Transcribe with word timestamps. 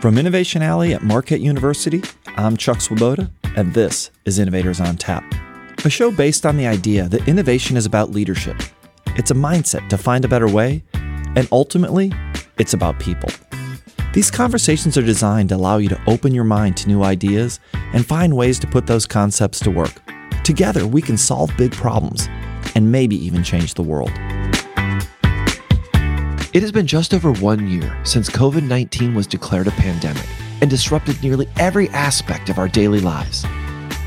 From 0.00 0.16
Innovation 0.16 0.62
Alley 0.62 0.94
at 0.94 1.02
Marquette 1.02 1.42
University, 1.42 2.02
I'm 2.28 2.56
Chuck 2.56 2.80
Swoboda, 2.80 3.30
and 3.54 3.74
this 3.74 4.10
is 4.24 4.38
Innovators 4.38 4.80
on 4.80 4.96
Tap, 4.96 5.22
a 5.84 5.90
show 5.90 6.10
based 6.10 6.46
on 6.46 6.56
the 6.56 6.66
idea 6.66 7.06
that 7.10 7.28
innovation 7.28 7.76
is 7.76 7.84
about 7.84 8.10
leadership. 8.10 8.56
It's 9.16 9.30
a 9.30 9.34
mindset 9.34 9.90
to 9.90 9.98
find 9.98 10.24
a 10.24 10.28
better 10.28 10.48
way, 10.48 10.82
and 10.94 11.46
ultimately, 11.52 12.14
it's 12.58 12.72
about 12.72 12.98
people. 12.98 13.28
These 14.14 14.30
conversations 14.30 14.96
are 14.96 15.02
designed 15.02 15.50
to 15.50 15.56
allow 15.56 15.76
you 15.76 15.90
to 15.90 16.00
open 16.06 16.34
your 16.34 16.44
mind 16.44 16.78
to 16.78 16.88
new 16.88 17.02
ideas 17.02 17.60
and 17.92 18.06
find 18.06 18.34
ways 18.34 18.58
to 18.60 18.66
put 18.66 18.86
those 18.86 19.06
concepts 19.06 19.60
to 19.60 19.70
work. 19.70 20.00
Together, 20.44 20.86
we 20.86 21.02
can 21.02 21.18
solve 21.18 21.54
big 21.58 21.72
problems 21.72 22.26
and 22.74 22.90
maybe 22.90 23.16
even 23.16 23.44
change 23.44 23.74
the 23.74 23.82
world. 23.82 24.12
It 26.52 26.62
has 26.62 26.72
been 26.72 26.88
just 26.88 27.14
over 27.14 27.32
one 27.34 27.68
year 27.68 27.96
since 28.02 28.28
COVID 28.28 28.66
19 28.66 29.14
was 29.14 29.28
declared 29.28 29.68
a 29.68 29.72
pandemic 29.72 30.26
and 30.60 30.68
disrupted 30.68 31.22
nearly 31.22 31.48
every 31.60 31.88
aspect 31.90 32.48
of 32.48 32.58
our 32.58 32.66
daily 32.66 32.98
lives. 32.98 33.44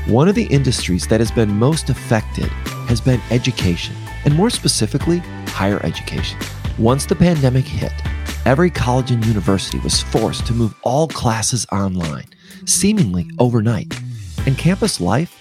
One 0.04 0.28
of 0.28 0.34
the 0.34 0.44
industries 0.48 1.06
that 1.06 1.20
has 1.20 1.30
been 1.30 1.48
most 1.48 1.88
affected 1.88 2.48
has 2.86 3.00
been 3.00 3.22
education, 3.30 3.96
and 4.26 4.34
more 4.34 4.50
specifically, 4.50 5.20
higher 5.46 5.80
education. 5.86 6.38
Once 6.78 7.06
the 7.06 7.16
pandemic 7.16 7.64
hit, 7.64 7.94
every 8.44 8.68
college 8.68 9.10
and 9.10 9.24
university 9.24 9.78
was 9.78 10.02
forced 10.02 10.46
to 10.46 10.52
move 10.52 10.74
all 10.82 11.08
classes 11.08 11.66
online, 11.72 12.26
seemingly 12.66 13.26
overnight. 13.38 13.98
And 14.44 14.58
campus 14.58 15.00
life, 15.00 15.34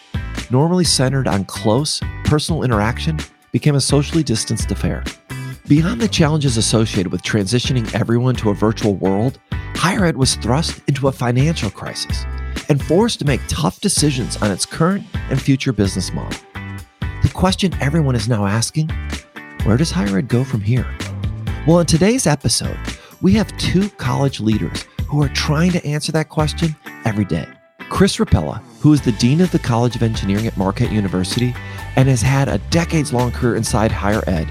normally 0.50 0.86
centered 0.86 1.28
on 1.28 1.44
close, 1.44 2.00
personal 2.24 2.64
interaction, 2.64 3.20
became 3.52 3.76
a 3.76 3.82
socially 3.82 4.24
distanced 4.24 4.72
affair. 4.72 5.04
Beyond 5.66 6.02
the 6.02 6.10
challenges 6.10 6.58
associated 6.58 7.10
with 7.14 7.24
transitioning 7.24 7.94
everyone 7.96 8.36
to 8.36 8.50
a 8.50 8.54
virtual 8.54 8.96
world, 8.96 9.40
higher 9.76 10.04
ed 10.04 10.18
was 10.18 10.36
thrust 10.36 10.82
into 10.90 11.08
a 11.08 11.12
financial 11.14 11.70
crisis 11.70 12.26
and 12.68 12.84
forced 12.84 13.20
to 13.20 13.26
make 13.26 13.40
tough 13.48 13.80
decisions 13.80 14.36
on 14.42 14.52
its 14.52 14.66
current 14.66 15.06
and 15.30 15.42
future 15.42 15.72
business 15.72 16.12
model. 16.12 16.38
The 17.22 17.32
question 17.34 17.74
everyone 17.80 18.14
is 18.14 18.28
now 18.28 18.46
asking 18.46 18.90
where 19.64 19.78
does 19.78 19.90
higher 19.90 20.18
ed 20.18 20.28
go 20.28 20.44
from 20.44 20.60
here? 20.60 20.86
Well, 21.66 21.80
in 21.80 21.86
today's 21.86 22.28
episode, 22.28 22.78
we 23.22 23.32
have 23.36 23.56
two 23.58 23.88
college 23.92 24.42
leaders 24.42 24.84
who 25.08 25.24
are 25.24 25.30
trying 25.30 25.72
to 25.72 25.86
answer 25.86 26.12
that 26.12 26.28
question 26.28 26.76
every 27.06 27.24
day. 27.24 27.48
Kris 27.90 28.18
Ropella, 28.18 28.62
who 28.82 28.92
is 28.92 29.02
the 29.02 29.14
Dean 29.14 29.40
of 29.40 29.52
the 29.52 29.60
College 29.60 29.96
of 29.96 30.04
Engineering 30.04 30.46
at 30.46 30.58
Marquette 30.58 30.92
University 30.92 31.56
and 31.96 32.10
has 32.10 32.22
had 32.22 32.50
a 32.50 32.58
decades 32.70 33.14
long 33.14 33.32
career 33.32 33.56
inside 33.56 33.94
higher 33.94 34.24
ed, 34.28 34.46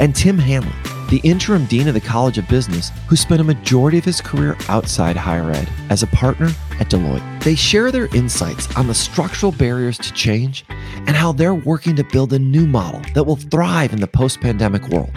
and 0.00 0.14
Tim 0.14 0.38
Hanley, 0.38 0.72
the 1.10 1.20
interim 1.24 1.64
dean 1.66 1.88
of 1.88 1.94
the 1.94 2.00
College 2.00 2.38
of 2.38 2.48
Business, 2.48 2.90
who 3.08 3.16
spent 3.16 3.40
a 3.40 3.44
majority 3.44 3.98
of 3.98 4.04
his 4.04 4.20
career 4.20 4.56
outside 4.68 5.16
higher 5.16 5.50
ed 5.50 5.68
as 5.90 6.02
a 6.02 6.08
partner 6.08 6.50
at 6.78 6.88
Deloitte. 6.88 7.42
They 7.42 7.54
share 7.54 7.90
their 7.90 8.14
insights 8.14 8.74
on 8.76 8.86
the 8.86 8.94
structural 8.94 9.52
barriers 9.52 9.98
to 9.98 10.12
change 10.12 10.64
and 10.68 11.10
how 11.10 11.32
they're 11.32 11.54
working 11.54 11.96
to 11.96 12.04
build 12.04 12.32
a 12.32 12.38
new 12.38 12.66
model 12.66 13.00
that 13.14 13.24
will 13.24 13.36
thrive 13.36 13.92
in 13.92 14.00
the 14.00 14.06
post 14.06 14.40
pandemic 14.40 14.88
world. 14.88 15.10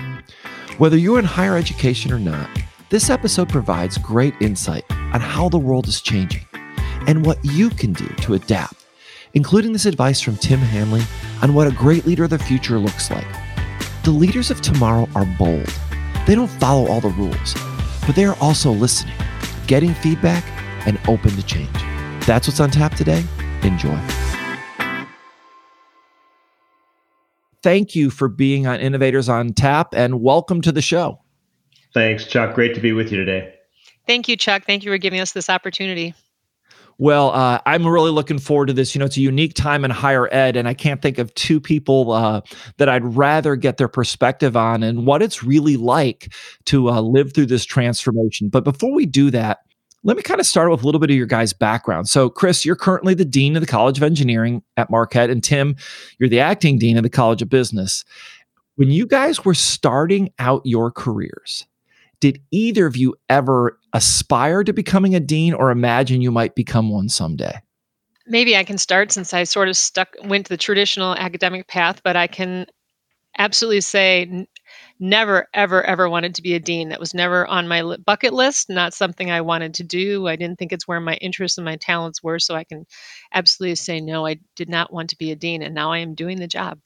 Whether 0.77 0.97
you're 0.97 1.19
in 1.19 1.25
higher 1.25 1.57
education 1.57 2.11
or 2.11 2.19
not, 2.19 2.49
this 2.89 3.09
episode 3.09 3.49
provides 3.49 3.97
great 3.97 4.33
insight 4.41 4.83
on 4.89 5.21
how 5.21 5.49
the 5.49 5.57
world 5.57 5.87
is 5.87 6.01
changing 6.01 6.45
and 7.07 7.25
what 7.25 7.39
you 7.43 7.69
can 7.69 7.93
do 7.93 8.07
to 8.07 8.33
adapt, 8.33 8.85
including 9.33 9.73
this 9.73 9.85
advice 9.85 10.21
from 10.21 10.37
Tim 10.37 10.59
Hanley 10.59 11.03
on 11.41 11.53
what 11.53 11.67
a 11.67 11.71
great 11.71 12.05
leader 12.05 12.23
of 12.23 12.29
the 12.29 12.39
future 12.39 12.79
looks 12.79 13.11
like. 13.11 13.27
The 14.03 14.09
leaders 14.09 14.49
of 14.49 14.61
tomorrow 14.61 15.07
are 15.13 15.25
bold. 15.37 15.71
They 16.25 16.33
don't 16.33 16.47
follow 16.47 16.87
all 16.87 17.01
the 17.01 17.09
rules, 17.09 17.53
but 18.07 18.15
they 18.15 18.25
are 18.25 18.35
also 18.41 18.71
listening, 18.71 19.13
getting 19.67 19.93
feedback, 19.93 20.43
and 20.87 20.99
open 21.07 21.29
to 21.35 21.43
change. 21.43 21.69
That's 22.25 22.47
what's 22.47 22.59
on 22.59 22.71
tap 22.71 22.95
today. 22.95 23.23
Enjoy. 23.61 23.99
Thank 27.61 27.93
you 27.93 28.09
for 28.09 28.27
being 28.27 28.65
on 28.65 28.79
Innovators 28.79 29.29
on 29.29 29.53
Tap 29.53 29.93
and 29.93 30.19
welcome 30.23 30.61
to 30.61 30.71
the 30.71 30.81
show. 30.81 31.21
Thanks, 31.93 32.25
Chuck. 32.25 32.55
Great 32.55 32.73
to 32.73 32.81
be 32.81 32.93
with 32.93 33.11
you 33.11 33.17
today. 33.17 33.53
Thank 34.07 34.27
you, 34.27 34.35
Chuck. 34.35 34.63
Thank 34.65 34.83
you 34.83 34.91
for 34.91 34.97
giving 34.97 35.19
us 35.19 35.33
this 35.33 35.47
opportunity. 35.47 36.15
Well, 37.01 37.31
uh, 37.31 37.59
I'm 37.65 37.87
really 37.87 38.11
looking 38.11 38.37
forward 38.37 38.67
to 38.67 38.73
this. 38.73 38.93
You 38.93 38.99
know, 38.99 39.05
it's 39.05 39.17
a 39.17 39.21
unique 39.21 39.55
time 39.55 39.83
in 39.83 39.89
higher 39.89 40.31
ed, 40.31 40.55
and 40.55 40.67
I 40.67 40.75
can't 40.75 41.01
think 41.01 41.17
of 41.17 41.33
two 41.33 41.59
people 41.59 42.11
uh, 42.11 42.41
that 42.77 42.89
I'd 42.89 43.03
rather 43.03 43.55
get 43.55 43.77
their 43.77 43.87
perspective 43.87 44.55
on 44.55 44.83
and 44.83 45.07
what 45.07 45.23
it's 45.23 45.41
really 45.41 45.77
like 45.77 46.31
to 46.65 46.91
uh, 46.91 47.01
live 47.01 47.33
through 47.33 47.47
this 47.47 47.65
transformation. 47.65 48.49
But 48.49 48.63
before 48.63 48.93
we 48.93 49.07
do 49.07 49.31
that, 49.31 49.61
let 50.03 50.15
me 50.15 50.21
kind 50.21 50.39
of 50.39 50.45
start 50.45 50.69
with 50.69 50.83
a 50.83 50.85
little 50.85 50.99
bit 51.01 51.09
of 51.09 51.15
your 51.15 51.25
guys' 51.25 51.53
background. 51.53 52.07
So, 52.07 52.29
Chris, 52.29 52.67
you're 52.67 52.75
currently 52.75 53.15
the 53.15 53.25
Dean 53.25 53.55
of 53.55 53.61
the 53.61 53.67
College 53.67 53.97
of 53.97 54.03
Engineering 54.03 54.61
at 54.77 54.91
Marquette, 54.91 55.31
and 55.31 55.43
Tim, 55.43 55.75
you're 56.19 56.29
the 56.29 56.39
acting 56.39 56.77
Dean 56.77 56.97
of 56.97 57.03
the 57.03 57.09
College 57.09 57.41
of 57.41 57.49
Business. 57.49 58.05
When 58.75 58.91
you 58.91 59.07
guys 59.07 59.43
were 59.43 59.55
starting 59.55 60.31
out 60.37 60.61
your 60.65 60.91
careers, 60.91 61.65
did 62.21 62.41
either 62.51 62.85
of 62.85 62.95
you 62.95 63.15
ever 63.27 63.77
aspire 63.91 64.63
to 64.63 64.71
becoming 64.71 65.13
a 65.13 65.19
dean 65.19 65.53
or 65.53 65.71
imagine 65.71 66.21
you 66.21 66.31
might 66.31 66.55
become 66.55 66.89
one 66.89 67.09
someday? 67.09 67.59
Maybe 68.27 68.55
I 68.55 68.63
can 68.63 68.77
start 68.77 69.11
since 69.11 69.33
I 69.33 69.43
sort 69.43 69.67
of 69.67 69.75
stuck 69.75 70.15
went 70.23 70.45
to 70.45 70.49
the 70.49 70.57
traditional 70.57 71.15
academic 71.15 71.67
path, 71.67 72.01
but 72.03 72.15
I 72.15 72.27
can 72.27 72.67
absolutely 73.37 73.81
say 73.81 74.47
never 74.99 75.47
ever 75.53 75.83
ever 75.83 76.07
wanted 76.09 76.35
to 76.35 76.41
be 76.41 76.53
a 76.53 76.59
dean. 76.59 76.89
That 76.89 76.99
was 76.99 77.13
never 77.13 77.47
on 77.47 77.67
my 77.67 77.97
bucket 78.05 78.33
list, 78.33 78.69
not 78.69 78.93
something 78.93 79.31
I 79.31 79.41
wanted 79.41 79.73
to 79.75 79.83
do. 79.83 80.27
I 80.27 80.35
didn't 80.35 80.59
think 80.59 80.71
it's 80.71 80.87
where 80.87 80.99
my 80.99 81.15
interests 81.15 81.57
and 81.57 81.65
my 81.65 81.75
talents 81.77 82.21
were, 82.21 82.39
so 82.39 82.55
I 82.55 82.63
can 82.63 82.85
absolutely 83.33 83.75
say 83.75 83.99
no, 83.99 84.27
I 84.27 84.37
did 84.55 84.69
not 84.69 84.93
want 84.93 85.09
to 85.09 85.17
be 85.17 85.31
a 85.31 85.35
dean 85.35 85.63
and 85.63 85.73
now 85.73 85.91
I 85.91 85.97
am 85.97 86.13
doing 86.13 86.39
the 86.39 86.47
job. 86.47 86.79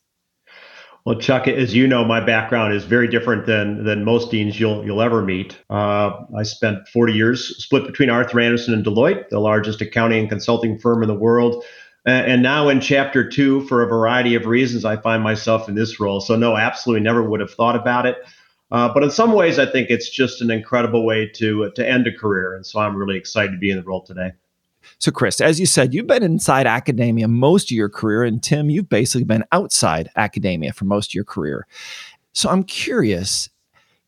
Well, 1.06 1.20
Chuck, 1.20 1.48
as 1.48 1.76
you 1.76 1.88
know, 1.88 2.04
my 2.04 2.20
background 2.20 2.74
is 2.74 2.84
very 2.84 3.08
different 3.08 3.46
than 3.46 3.84
than 3.84 4.04
most 4.04 4.32
deans 4.32 4.60
you'll 4.60 4.84
you'll 4.84 5.04
ever 5.04 5.22
meet. 5.22 5.56
Uh, 5.70 6.24
I 6.36 6.42
spent 6.42 6.88
40 6.88 7.14
years 7.14 7.64
split 7.64 7.86
between 7.86 8.10
Arthur 8.10 8.40
Andersen 8.40 8.74
and 8.74 8.84
Deloitte, 8.84 9.30
the 9.30 9.40
largest 9.40 9.82
accounting 9.82 10.22
and 10.22 10.30
consulting 10.30 10.80
firm 10.80 11.04
in 11.04 11.08
the 11.08 11.16
world. 11.16 11.64
And 12.08 12.44
now 12.44 12.70
in 12.70 12.82
chapter 12.82 13.28
two, 13.28 13.62
for 13.68 13.82
a 13.82 13.88
variety 13.88 14.36
of 14.36 14.46
reasons, 14.46 14.86
I 14.86 14.96
find 14.98 15.24
myself 15.24 15.68
in 15.68 15.74
this 15.74 16.00
role. 16.00 16.22
So 16.22 16.36
no, 16.36 16.56
absolutely 16.56 17.02
never 17.02 17.24
would 17.24 17.40
have 17.40 17.52
thought 17.52 17.76
about 17.76 18.06
it. 18.06 18.18
Uh, 18.72 18.92
but 18.94 19.02
in 19.04 19.10
some 19.10 19.34
ways, 19.34 19.58
I 19.58 19.66
think 19.66 19.90
it's 19.90 20.10
just 20.10 20.42
an 20.42 20.52
incredible 20.52 21.06
way 21.06 21.28
to 21.36 21.72
to 21.76 21.88
end 21.88 22.08
a 22.08 22.12
career, 22.12 22.56
and 22.56 22.66
so 22.66 22.80
I'm 22.80 22.96
really 22.96 23.18
excited 23.18 23.52
to 23.52 23.58
be 23.60 23.70
in 23.70 23.78
the 23.78 23.84
role 23.84 24.02
today. 24.02 24.32
So, 25.00 25.12
Chris, 25.12 25.42
as 25.42 25.60
you 25.60 25.66
said, 25.66 25.94
you've 25.94 26.08
been 26.08 26.24
inside 26.24 26.68
academia 26.68 27.28
most 27.28 27.72
of 27.72 27.78
your 27.78 27.90
career, 27.90 28.24
and 28.24 28.42
Tim, 28.42 28.70
you've 28.70 28.90
basically 28.90 29.26
been 29.26 29.44
outside 29.52 30.10
academia 30.16 30.74
for 30.74 30.86
most 30.86 31.12
of 31.12 31.16
your 31.16 31.24
career. 31.24 31.68
So, 32.34 32.50
I'm 32.50 32.64
curious 32.64 33.50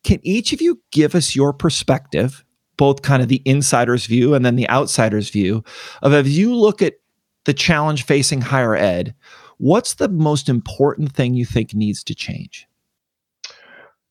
can 0.03 0.19
each 0.23 0.53
of 0.53 0.61
you 0.61 0.81
give 0.91 1.15
us 1.15 1.35
your 1.35 1.51
perspective, 1.51 2.45
both 2.77 3.01
kind 3.01 3.21
of 3.21 3.27
the 3.27 3.41
insider's 3.43 4.05
view 4.05 4.33
and 4.33 4.45
then 4.45 4.55
the 4.55 4.69
outsider's 4.69 5.29
view, 5.29 5.63
of 6.01 6.13
as 6.13 6.37
you 6.37 6.55
look 6.55 6.81
at 6.81 6.93
the 7.43 7.53
challenge 7.53 8.05
facing 8.05 8.39
higher 8.39 8.75
ed, 8.75 9.13
what's 9.57 9.95
the 9.95 10.07
most 10.07 10.47
important 10.47 11.11
thing 11.11 11.33
you 11.33 11.45
think 11.45 11.73
needs 11.73 12.03
to 12.05 12.15
change? 12.15 12.67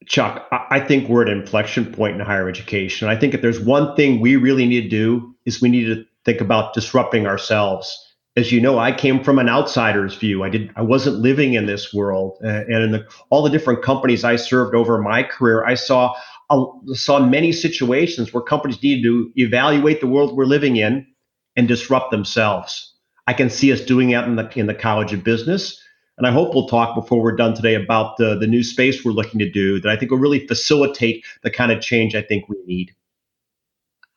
Chuck, 0.06 0.46
I 0.70 0.80
think 0.80 1.08
we're 1.08 1.22
at 1.22 1.28
an 1.28 1.40
inflection 1.40 1.90
point 1.90 2.14
in 2.14 2.20
higher 2.20 2.48
education. 2.48 3.08
I 3.08 3.16
think 3.16 3.34
if 3.34 3.42
there's 3.42 3.58
one 3.58 3.96
thing 3.96 4.20
we 4.20 4.36
really 4.36 4.66
need 4.66 4.82
to 4.82 4.88
do 4.88 5.34
is 5.46 5.60
we 5.60 5.68
need 5.68 5.86
to 5.86 6.04
think 6.26 6.42
about 6.42 6.74
disrupting 6.74 7.26
ourselves. 7.26 8.02
As 8.36 8.52
you 8.52 8.60
know, 8.60 8.78
I 8.78 8.92
came 8.92 9.24
from 9.24 9.38
an 9.38 9.48
outsider's 9.48 10.14
view. 10.14 10.44
I 10.44 10.50
did. 10.50 10.70
I 10.76 10.82
wasn't 10.82 11.20
living 11.20 11.54
in 11.54 11.64
this 11.64 11.94
world, 11.94 12.36
uh, 12.44 12.64
and 12.68 12.82
in 12.82 12.92
the, 12.92 13.06
all 13.30 13.42
the 13.42 13.48
different 13.48 13.82
companies 13.82 14.24
I 14.24 14.36
served 14.36 14.74
over 14.74 15.00
my 15.00 15.22
career, 15.22 15.64
I 15.64 15.74
saw 15.74 16.14
saw 16.92 17.18
many 17.18 17.50
situations 17.50 18.34
where 18.34 18.42
companies 18.42 18.82
needed 18.82 19.04
to 19.04 19.32
evaluate 19.36 20.00
the 20.00 20.06
world 20.06 20.36
we're 20.36 20.44
living 20.44 20.76
in 20.76 21.06
and 21.56 21.66
disrupt 21.66 22.10
themselves. 22.10 22.92
I 23.26 23.32
can 23.32 23.48
see 23.48 23.72
us 23.72 23.80
doing 23.80 24.10
that 24.10 24.28
in 24.28 24.36
the 24.36 24.50
in 24.54 24.66
the 24.66 24.74
College 24.74 25.14
of 25.14 25.24
Business, 25.24 25.80
and 26.18 26.26
I 26.26 26.30
hope 26.30 26.54
we'll 26.54 26.68
talk 26.68 26.94
before 26.94 27.22
we're 27.22 27.36
done 27.36 27.54
today 27.54 27.74
about 27.74 28.18
the 28.18 28.36
the 28.36 28.46
new 28.46 28.62
space 28.62 29.02
we're 29.02 29.12
looking 29.12 29.38
to 29.38 29.50
do 29.50 29.80
that 29.80 29.90
I 29.90 29.96
think 29.96 30.10
will 30.10 30.18
really 30.18 30.46
facilitate 30.46 31.24
the 31.42 31.50
kind 31.50 31.72
of 31.72 31.80
change 31.80 32.14
I 32.14 32.22
think 32.22 32.50
we 32.50 32.56
need. 32.66 32.94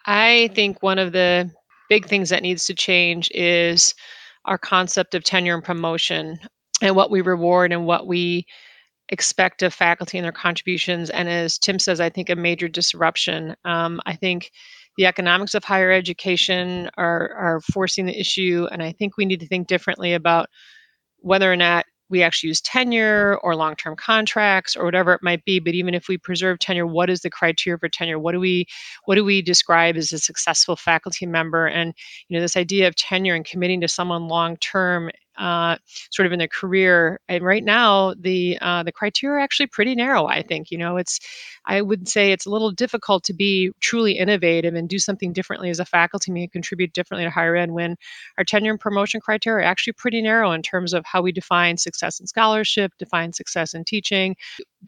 I 0.05 0.49
think 0.55 0.83
one 0.83 0.99
of 0.99 1.13
the 1.13 1.51
big 1.89 2.05
things 2.05 2.29
that 2.29 2.43
needs 2.43 2.65
to 2.65 2.73
change 2.73 3.29
is 3.33 3.93
our 4.45 4.57
concept 4.57 5.15
of 5.15 5.23
tenure 5.23 5.55
and 5.55 5.63
promotion 5.63 6.39
and 6.81 6.95
what 6.95 7.11
we 7.11 7.21
reward 7.21 7.73
and 7.73 7.85
what 7.85 8.07
we 8.07 8.45
expect 9.09 9.63
of 9.63 9.73
faculty 9.73 10.17
and 10.17 10.25
their 10.25 10.31
contributions. 10.31 11.09
And 11.09 11.27
as 11.27 11.57
Tim 11.57 11.79
says, 11.79 11.99
I 11.99 12.09
think 12.09 12.29
a 12.29 12.35
major 12.35 12.67
disruption. 12.67 13.55
Um, 13.65 13.99
I 14.05 14.15
think 14.15 14.51
the 14.97 15.07
economics 15.07 15.55
of 15.55 15.63
higher 15.63 15.91
education 15.91 16.89
are, 16.97 17.33
are 17.33 17.61
forcing 17.73 18.05
the 18.05 18.19
issue, 18.19 18.67
and 18.71 18.83
I 18.83 18.91
think 18.91 19.17
we 19.17 19.25
need 19.25 19.39
to 19.39 19.47
think 19.47 19.67
differently 19.67 20.13
about 20.13 20.47
whether 21.19 21.51
or 21.51 21.55
not 21.55 21.85
we 22.09 22.23
actually 22.23 22.49
use 22.49 22.61
tenure 22.61 23.37
or 23.43 23.55
long 23.55 23.75
term 23.75 23.95
contracts 23.95 24.75
or 24.75 24.83
whatever 24.85 25.13
it 25.13 25.23
might 25.23 25.43
be 25.45 25.59
but 25.59 25.73
even 25.73 25.93
if 25.93 26.07
we 26.07 26.17
preserve 26.17 26.59
tenure 26.59 26.87
what 26.87 27.09
is 27.09 27.21
the 27.21 27.29
criteria 27.29 27.77
for 27.77 27.89
tenure? 27.89 28.19
What 28.19 28.33
do 28.33 28.39
we 28.39 28.65
what 29.05 29.15
do 29.15 29.23
we 29.23 29.41
describe 29.41 29.95
as 29.95 30.11
a 30.11 30.19
successful 30.19 30.75
faculty 30.75 31.25
member? 31.25 31.67
And 31.67 31.93
you 32.27 32.37
know 32.37 32.41
this 32.41 32.57
idea 32.57 32.87
of 32.87 32.95
tenure 32.95 33.35
and 33.35 33.45
committing 33.45 33.81
to 33.81 33.87
someone 33.87 34.27
long 34.27 34.57
term 34.57 35.11
uh, 35.39 35.77
sort 36.11 36.25
of 36.25 36.31
in 36.33 36.39
their 36.39 36.47
career. 36.47 37.19
And 37.27 37.43
right 37.43 37.63
now, 37.63 38.13
the 38.19 38.57
uh, 38.61 38.83
the 38.83 38.91
criteria 38.91 39.37
are 39.37 39.39
actually 39.39 39.67
pretty 39.67 39.95
narrow. 39.95 40.27
I 40.27 40.43
think 40.43 40.71
you 40.71 40.77
know 40.77 40.97
it's. 40.97 41.19
I 41.65 41.81
would 41.81 42.07
say 42.07 42.31
it's 42.31 42.45
a 42.45 42.49
little 42.49 42.71
difficult 42.71 43.23
to 43.25 43.33
be 43.33 43.71
truly 43.79 44.13
innovative 44.17 44.73
and 44.73 44.89
do 44.89 44.97
something 44.97 45.33
differently 45.33 45.69
as 45.69 45.79
a 45.79 45.85
faculty, 45.85 46.31
may 46.31 46.47
contribute 46.47 46.93
differently 46.93 47.25
to 47.25 47.29
higher 47.29 47.55
ed 47.55 47.71
when 47.71 47.95
our 48.37 48.43
tenure 48.43 48.71
and 48.71 48.79
promotion 48.79 49.21
criteria 49.21 49.63
are 49.65 49.69
actually 49.69 49.93
pretty 49.93 50.21
narrow 50.21 50.51
in 50.51 50.61
terms 50.61 50.93
of 50.93 51.05
how 51.05 51.21
we 51.21 51.31
define 51.31 51.77
success 51.77 52.19
in 52.19 52.27
scholarship, 52.27 52.93
define 52.97 53.33
success 53.33 53.73
in 53.73 53.83
teaching, 53.83 54.35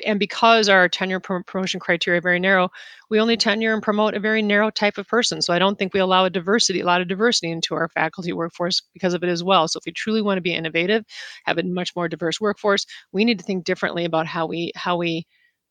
and 0.06 0.20
because 0.20 0.70
our 0.70 0.88
tenure 0.88 1.20
promotion 1.20 1.80
criteria 1.80 2.20
are 2.20 2.22
very 2.22 2.40
narrow, 2.40 2.70
we 3.10 3.20
only 3.20 3.36
tenure 3.36 3.74
and 3.74 3.84
promote 3.84 4.14
a 4.14 4.20
very 4.20 4.42
narrow 4.42 4.70
type 4.70 4.98
of 4.98 5.08
person. 5.08 5.42
So 5.42 5.54
I 5.54 5.60
don't 5.60 5.78
think 5.78 5.94
we 5.94 6.00
allow 6.00 6.26
a 6.26 6.30
diversity, 6.30 6.80
a 6.80 6.86
lot 6.86 7.02
of 7.02 7.08
diversity 7.08 7.52
into 7.52 7.76
our 7.76 7.90
faculty 7.90 8.32
workforce 8.32 8.82
because 8.94 9.14
of 9.14 9.24
it 9.24 9.30
as 9.30 9.44
well. 9.44 9.68
So 9.68 9.80
if 9.80 9.86
we 9.86 9.92
truly 9.92 10.22
want 10.22 10.38
to 10.38 10.41
be 10.42 10.54
innovative, 10.54 11.04
have 11.46 11.58
a 11.58 11.64
much 11.64 11.96
more 11.96 12.08
diverse 12.08 12.40
workforce, 12.40 12.86
we 13.12 13.26
need 13.26 13.40
to 13.40 13.46
think 13.46 13.66
differently 13.66 14.06
about 14.06 14.28
how 14.28 14.46
we 14.46 14.72
how 14.76 14.98
we 14.98 15.26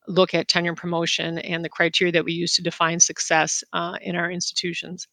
look 0.08 0.34
at 0.34 0.48
tenure 0.48 0.74
promotion 0.74 1.38
and 1.38 1.64
the 1.64 1.68
criteria 1.68 2.12
that 2.12 2.24
we 2.24 2.32
use 2.32 2.54
to 2.54 2.62
define 2.62 3.00
success 3.00 3.62
uh, 3.72 3.96
in 4.00 4.16
our 4.16 4.30
institutions. 4.30 5.06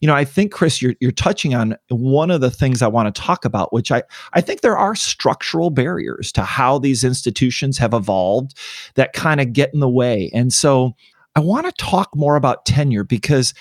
You 0.00 0.06
know, 0.06 0.14
I 0.14 0.24
think 0.24 0.52
Chris, 0.52 0.80
you're 0.80 0.94
you're 1.00 1.10
touching 1.10 1.54
on 1.54 1.76
one 1.88 2.30
of 2.30 2.40
the 2.40 2.50
things 2.50 2.82
I 2.82 2.86
want 2.86 3.12
to 3.12 3.20
talk 3.20 3.44
about, 3.44 3.72
which 3.72 3.90
I 3.90 4.02
I 4.32 4.40
think 4.40 4.60
there 4.60 4.78
are 4.78 4.94
structural 4.94 5.70
barriers 5.70 6.32
to 6.32 6.42
how 6.42 6.78
these 6.78 7.04
institutions 7.04 7.78
have 7.78 7.92
evolved 7.94 8.56
that 8.94 9.12
kind 9.12 9.40
of 9.40 9.52
get 9.52 9.74
in 9.74 9.80
the 9.80 9.88
way. 9.88 10.30
And 10.32 10.52
so 10.52 10.92
I 11.34 11.40
want 11.40 11.66
to 11.66 11.72
talk 11.72 12.10
more 12.14 12.36
about 12.36 12.66
tenure 12.66 13.04
because 13.04 13.54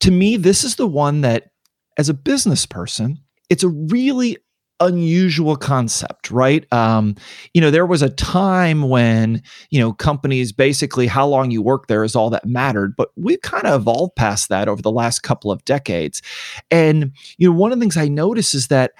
to 0.00 0.10
me, 0.10 0.36
this 0.36 0.64
is 0.64 0.76
the 0.76 0.86
one 0.86 1.20
that, 1.20 1.50
as 1.98 2.08
a 2.08 2.14
business 2.14 2.66
person, 2.66 3.18
it's 3.50 3.62
a 3.62 3.68
really 3.68 4.38
unusual 4.80 5.56
concept, 5.56 6.30
right? 6.30 6.66
Um, 6.72 7.14
you 7.54 7.60
know, 7.60 7.70
there 7.70 7.86
was 7.86 8.02
a 8.02 8.10
time 8.10 8.88
when, 8.88 9.42
you 9.70 9.78
know, 9.78 9.92
companies 9.92 10.52
basically 10.52 11.06
how 11.06 11.26
long 11.26 11.50
you 11.50 11.62
work 11.62 11.86
there 11.86 12.02
is 12.02 12.16
all 12.16 12.30
that 12.30 12.46
mattered, 12.46 12.96
but 12.96 13.10
we've 13.16 13.42
kind 13.42 13.66
of 13.66 13.82
evolved 13.82 14.16
past 14.16 14.48
that 14.48 14.68
over 14.68 14.82
the 14.82 14.90
last 14.90 15.20
couple 15.20 15.52
of 15.52 15.64
decades. 15.64 16.22
And, 16.70 17.12
you 17.38 17.48
know, 17.48 17.56
one 17.56 17.72
of 17.72 17.78
the 17.78 17.82
things 17.82 17.96
I 17.96 18.08
notice 18.08 18.54
is 18.54 18.68
that 18.68 18.92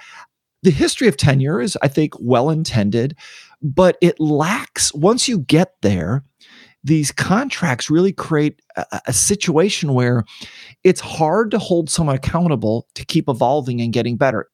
the 0.63 0.71
history 0.71 1.07
of 1.07 1.17
tenure 1.17 1.59
is, 1.59 1.77
I 1.81 1.87
think, 1.87 2.13
well 2.19 2.51
intended, 2.51 3.15
but 3.61 3.97
it 4.01 4.19
lacks, 4.19 4.93
once 4.93 5.27
you 5.27 5.39
get 5.39 5.73
there, 5.81 6.23
these 6.83 7.11
contracts 7.11 7.89
really 7.89 8.11
create 8.11 8.61
a, 8.75 9.01
a, 9.07 9.13
situation 9.13 9.93
where 9.93 10.23
it's 10.83 10.99
hard 10.99 11.51
to 11.51 11.59
hold 11.59 11.89
someone 11.89 12.15
accountable 12.15 12.87
to 12.95 13.05
keep 13.05 13.29
evolving 13.29 13.81
and 13.81 13.93
getting 13.93 14.17
better. 14.17 14.49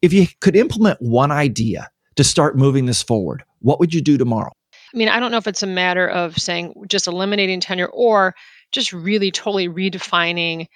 If 0.00 0.12
you 0.12 0.26
could 0.40 0.54
implement 0.54 1.00
one 1.00 1.32
idea 1.32 1.88
to 2.16 2.24
start 2.24 2.56
moving 2.56 2.86
this 2.86 3.02
forward, 3.02 3.42
what 3.60 3.80
would 3.80 3.92
you 3.92 4.00
do 4.00 4.16
tomorrow? 4.16 4.52
I 4.94 4.96
mean, 4.96 5.08
I 5.08 5.20
don't 5.20 5.30
know 5.30 5.38
if 5.38 5.46
it's 5.46 5.62
a 5.62 5.66
matter 5.66 6.08
of 6.08 6.38
saying 6.38 6.74
just 6.88 7.06
eliminating 7.06 7.60
tenure 7.60 7.88
or 7.88 8.34
just 8.72 8.92
really 8.92 9.30
totally 9.30 9.68
redefining 9.68 10.66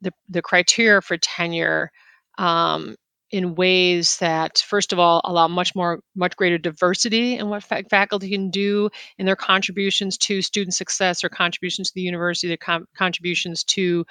the, 0.00 0.12
the 0.28 0.42
criteria 0.42 1.00
for 1.02 1.16
tenure 1.18 1.90
um, 2.38 2.96
in 3.30 3.54
ways 3.54 4.16
that 4.18 4.58
first 4.58 4.92
of 4.92 4.98
all 4.98 5.20
allow 5.24 5.46
much 5.46 5.74
more 5.74 6.00
much 6.14 6.36
greater 6.36 6.58
diversity 6.58 7.36
in 7.36 7.48
what 7.48 7.62
fa- 7.62 7.84
faculty 7.88 8.30
can 8.30 8.50
do 8.50 8.90
in 9.18 9.26
their 9.26 9.36
contributions 9.36 10.18
to 10.18 10.42
student 10.42 10.74
success 10.74 11.22
or 11.22 11.28
contributions 11.28 11.88
to 11.88 11.94
the 11.94 12.00
university 12.00 12.48
their 12.48 12.56
com- 12.56 12.86
contributions 12.96 13.64
to 13.64 14.04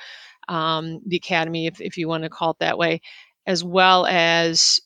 um, 0.47 1.01
the 1.05 1.17
academy 1.17 1.67
if, 1.67 1.81
if 1.81 1.97
you 1.97 2.07
want 2.07 2.23
to 2.23 2.29
call 2.29 2.51
it 2.51 2.59
that 2.59 2.77
way 2.77 3.01
as 3.45 3.63
well 3.63 4.05
as 4.05 4.79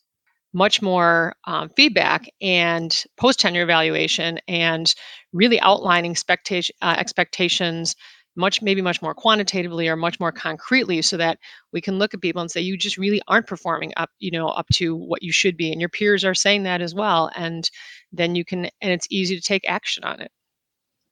much 0.54 0.82
more 0.82 1.36
um, 1.46 1.70
feedback 1.70 2.30
and 2.42 3.04
post 3.18 3.40
tenure 3.40 3.64
evaluation 3.64 4.40
and 4.48 4.94
really 5.32 5.60
outlining 5.62 6.16
uh, 6.82 6.96
expectations 6.98 7.96
much 8.36 8.62
maybe 8.62 8.82
much 8.82 9.02
more 9.02 9.14
quantitatively 9.14 9.88
or 9.88 9.96
much 9.96 10.20
more 10.20 10.32
concretely 10.32 11.02
so 11.02 11.18
that 11.18 11.38
we 11.72 11.82
can 11.82 12.00
look 12.00 12.14
at 12.14 12.22
people 12.22 12.42
and 12.42 12.50
say 12.50 12.62
you 12.62 12.78
just 12.78 12.98
really 12.98 13.22
aren't 13.28 13.48
performing 13.48 13.94
up 13.98 14.10
you 14.20 14.32
know 14.32 14.48
up 14.48 14.68
to 14.74 14.96
what 14.96 15.24
you 15.24 15.32
should 15.32 15.58
be 15.58 15.72
and 15.72 15.80
your 15.80 15.90
peers 15.90 16.26
are 16.26 16.34
saying 16.34 16.64
that 16.64 16.82
as 16.82 16.96
well 16.96 17.30
and 17.36 17.70
then 18.12 18.36
you 18.36 18.44
can 18.44 18.66
and 18.82 18.92
it's 18.92 19.08
easy 19.10 19.36
to 19.36 19.42
take 19.42 19.70
action 19.70 20.04
on 20.04 20.20
it 20.20 20.32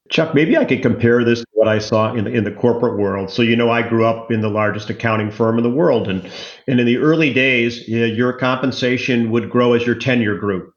Chuck, 0.09 0.35
maybe 0.35 0.57
I 0.57 0.65
could 0.65 0.81
compare 0.81 1.23
this 1.23 1.39
to 1.39 1.47
what 1.53 1.69
I 1.69 1.79
saw 1.79 2.13
in 2.13 2.25
the, 2.25 2.31
in 2.31 2.43
the 2.43 2.51
corporate 2.51 2.97
world. 2.97 3.29
So, 3.29 3.41
you 3.41 3.55
know, 3.55 3.71
I 3.71 3.81
grew 3.81 4.05
up 4.05 4.29
in 4.29 4.41
the 4.41 4.49
largest 4.49 4.89
accounting 4.89 5.31
firm 5.31 5.57
in 5.57 5.63
the 5.63 5.69
world, 5.69 6.09
and 6.09 6.29
and 6.67 6.81
in 6.81 6.85
the 6.85 6.97
early 6.97 7.31
days, 7.33 7.87
you 7.87 7.99
know, 7.99 8.07
your 8.07 8.33
compensation 8.33 9.31
would 9.31 9.49
grow 9.49 9.71
as 9.71 9.85
your 9.85 9.95
tenure 9.95 10.37
grew. 10.37 10.73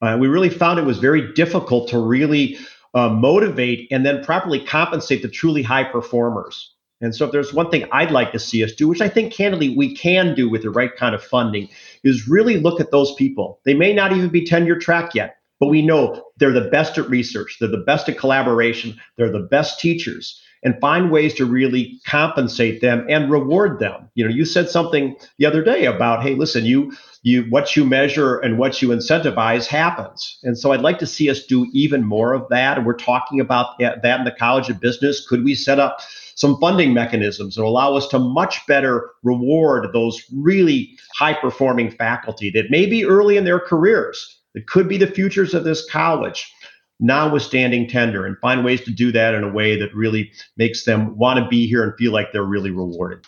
Uh, 0.00 0.16
we 0.20 0.28
really 0.28 0.48
found 0.48 0.78
it 0.78 0.84
was 0.84 0.98
very 0.98 1.32
difficult 1.32 1.88
to 1.88 1.98
really 1.98 2.56
uh, 2.94 3.08
motivate 3.08 3.88
and 3.90 4.04
then 4.04 4.24
properly 4.24 4.60
compensate 4.60 5.22
the 5.22 5.28
truly 5.28 5.62
high 5.62 5.84
performers. 5.84 6.74
And 7.00 7.14
so, 7.14 7.26
if 7.26 7.32
there's 7.32 7.54
one 7.54 7.70
thing 7.70 7.84
I'd 7.92 8.10
like 8.10 8.32
to 8.32 8.38
see 8.40 8.64
us 8.64 8.72
do, 8.72 8.88
which 8.88 9.00
I 9.00 9.08
think 9.08 9.32
candidly 9.32 9.76
we 9.76 9.94
can 9.94 10.34
do 10.34 10.50
with 10.50 10.62
the 10.62 10.70
right 10.70 10.94
kind 10.96 11.14
of 11.14 11.22
funding, 11.22 11.68
is 12.02 12.28
really 12.28 12.58
look 12.58 12.80
at 12.80 12.90
those 12.90 13.14
people. 13.14 13.60
They 13.64 13.74
may 13.74 13.92
not 13.92 14.12
even 14.12 14.30
be 14.30 14.44
tenure 14.44 14.78
track 14.78 15.14
yet, 15.14 15.36
but 15.60 15.68
we 15.68 15.80
know 15.82 16.24
they're 16.38 16.52
the 16.52 16.68
best 16.70 16.98
at 16.98 17.08
research, 17.08 17.58
they're 17.60 17.68
the 17.68 17.78
best 17.78 18.08
at 18.08 18.18
collaboration, 18.18 18.98
they're 19.16 19.30
the 19.30 19.46
best 19.48 19.78
teachers, 19.78 20.40
and 20.62 20.80
find 20.80 21.10
ways 21.10 21.34
to 21.34 21.46
really 21.46 22.00
compensate 22.06 22.80
them 22.80 23.06
and 23.08 23.30
reward 23.30 23.78
them. 23.78 24.08
You 24.14 24.24
know, 24.24 24.34
you 24.34 24.44
said 24.44 24.68
something 24.68 25.16
the 25.38 25.46
other 25.46 25.62
day 25.62 25.84
about, 25.84 26.22
hey, 26.22 26.34
listen, 26.34 26.64
you 26.64 26.92
you 27.22 27.42
what 27.50 27.76
you 27.76 27.84
measure 27.84 28.38
and 28.38 28.58
what 28.58 28.80
you 28.80 28.88
incentivize 28.88 29.66
happens. 29.66 30.38
And 30.44 30.56
so 30.56 30.72
I'd 30.72 30.80
like 30.80 30.98
to 31.00 31.06
see 31.06 31.28
us 31.28 31.44
do 31.44 31.66
even 31.72 32.04
more 32.04 32.32
of 32.32 32.48
that. 32.50 32.78
And 32.78 32.86
we're 32.86 32.94
talking 32.94 33.40
about 33.40 33.78
that 33.78 34.18
in 34.18 34.24
the 34.24 34.34
College 34.38 34.68
of 34.68 34.80
Business. 34.80 35.26
Could 35.26 35.44
we 35.44 35.54
set 35.54 35.80
up 35.80 35.98
some 36.36 36.58
funding 36.60 36.94
mechanisms 36.94 37.56
that 37.56 37.64
allow 37.64 37.94
us 37.94 38.06
to 38.08 38.18
much 38.18 38.64
better 38.66 39.10
reward 39.24 39.88
those 39.92 40.22
really 40.32 40.96
high 41.18 41.34
performing 41.34 41.90
faculty 41.90 42.50
that 42.50 42.70
may 42.70 42.86
be 42.86 43.04
early 43.04 43.36
in 43.36 43.44
their 43.44 43.58
careers, 43.58 44.40
that 44.54 44.68
could 44.68 44.88
be 44.88 44.96
the 44.96 45.06
futures 45.08 45.54
of 45.54 45.64
this 45.64 45.84
college? 45.90 46.52
Notwithstanding 47.00 47.88
tenure 47.88 48.26
and 48.26 48.36
find 48.38 48.64
ways 48.64 48.82
to 48.82 48.90
do 48.90 49.12
that 49.12 49.34
in 49.34 49.44
a 49.44 49.52
way 49.52 49.78
that 49.78 49.94
really 49.94 50.32
makes 50.56 50.84
them 50.84 51.16
want 51.16 51.38
to 51.38 51.48
be 51.48 51.66
here 51.66 51.84
and 51.84 51.94
feel 51.96 52.12
like 52.12 52.32
they're 52.32 52.42
really 52.42 52.70
rewarded. 52.70 53.24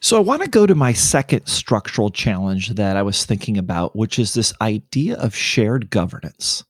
So 0.00 0.18
I 0.18 0.20
want 0.20 0.42
to 0.42 0.48
go 0.48 0.66
to 0.66 0.74
my 0.74 0.92
second 0.92 1.46
structural 1.46 2.10
challenge 2.10 2.68
that 2.70 2.96
I 2.96 3.02
was 3.02 3.24
thinking 3.24 3.56
about, 3.56 3.96
which 3.96 4.18
is 4.18 4.34
this 4.34 4.52
idea 4.60 5.16
of 5.16 5.34
shared 5.34 5.88
governance. 5.88 6.62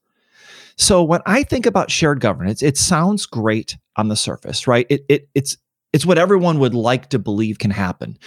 So 0.76 1.02
when 1.02 1.20
I 1.26 1.42
think 1.42 1.66
about 1.66 1.90
shared 1.90 2.20
governance, 2.20 2.62
it 2.62 2.76
sounds 2.76 3.26
great 3.26 3.76
on 3.96 4.08
the 4.08 4.16
surface, 4.16 4.66
right? 4.66 4.86
It, 4.88 5.04
it 5.08 5.28
it's 5.34 5.56
it's 5.92 6.06
what 6.06 6.18
everyone 6.18 6.58
would 6.58 6.74
like 6.74 7.10
to 7.10 7.18
believe 7.18 7.58
can 7.58 7.70
happen. 7.70 8.18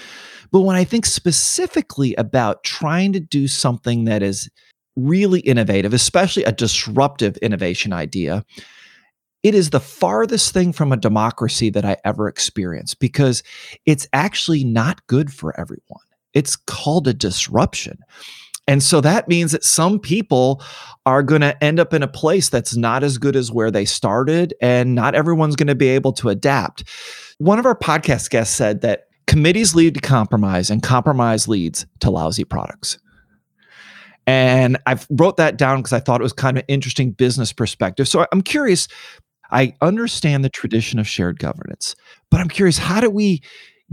But 0.51 0.61
when 0.61 0.77
I 0.77 0.85
think 0.85 1.05
specifically 1.05 2.15
about 2.15 2.63
trying 2.63 3.11
to 3.13 3.19
do 3.19 3.47
something 3.47 4.05
that 4.05 4.23
is 4.23 4.49
really 4.97 5.39
innovative, 5.39 5.93
especially 5.93 6.43
a 6.43 6.51
disruptive 6.51 7.37
innovation 7.37 7.93
idea, 7.93 8.43
it 9.43 9.55
is 9.55 9.69
the 9.69 9.79
farthest 9.79 10.53
thing 10.53 10.73
from 10.73 10.91
a 10.91 10.97
democracy 10.97 11.69
that 11.69 11.85
I 11.85 11.97
ever 12.03 12.27
experienced 12.27 12.99
because 12.99 13.43
it's 13.85 14.07
actually 14.11 14.63
not 14.63 15.05
good 15.07 15.31
for 15.31 15.57
everyone. 15.57 16.03
It's 16.33 16.55
called 16.55 17.07
a 17.07 17.13
disruption. 17.13 17.99
And 18.67 18.83
so 18.83 18.99
that 18.99 19.29
means 19.29 19.53
that 19.53 19.63
some 19.63 19.99
people 19.99 20.61
are 21.05 21.23
going 21.23 21.41
to 21.41 21.63
end 21.63 21.79
up 21.79 21.93
in 21.93 22.03
a 22.03 22.07
place 22.07 22.49
that's 22.49 22.75
not 22.75 23.03
as 23.03 23.17
good 23.17 23.37
as 23.37 23.49
where 23.49 23.71
they 23.71 23.85
started, 23.85 24.53
and 24.61 24.93
not 24.93 25.15
everyone's 25.15 25.55
going 25.55 25.67
to 25.67 25.75
be 25.75 25.87
able 25.87 26.11
to 26.13 26.27
adapt. 26.27 26.83
One 27.37 27.59
of 27.59 27.65
our 27.65 27.77
podcast 27.77 28.29
guests 28.29 28.53
said 28.53 28.81
that 28.81 29.03
committees 29.25 29.73
lead 29.73 29.93
to 29.93 30.01
compromise, 30.01 30.69
and 30.69 30.83
compromise 30.83 31.47
leads 31.47 31.85
to 32.01 32.09
lousy 32.09 32.43
products. 32.43 32.99
And 34.27 34.77
I 34.85 34.99
wrote 35.09 35.37
that 35.37 35.57
down 35.57 35.79
because 35.79 35.93
I 35.93 35.99
thought 35.99 36.21
it 36.21 36.23
was 36.23 36.33
kind 36.33 36.57
of 36.57 36.65
interesting 36.67 37.11
business 37.11 37.53
perspective. 37.53 38.07
So 38.07 38.27
I'm 38.31 38.41
curious 38.41 38.87
I 39.49 39.73
understand 39.81 40.43
the 40.43 40.49
tradition 40.49 40.99
of 40.99 41.07
shared 41.07 41.39
governance, 41.39 41.95
but 42.29 42.41
I'm 42.41 42.49
curious, 42.49 42.77
how 42.77 42.99
do 42.99 43.09
we 43.09 43.41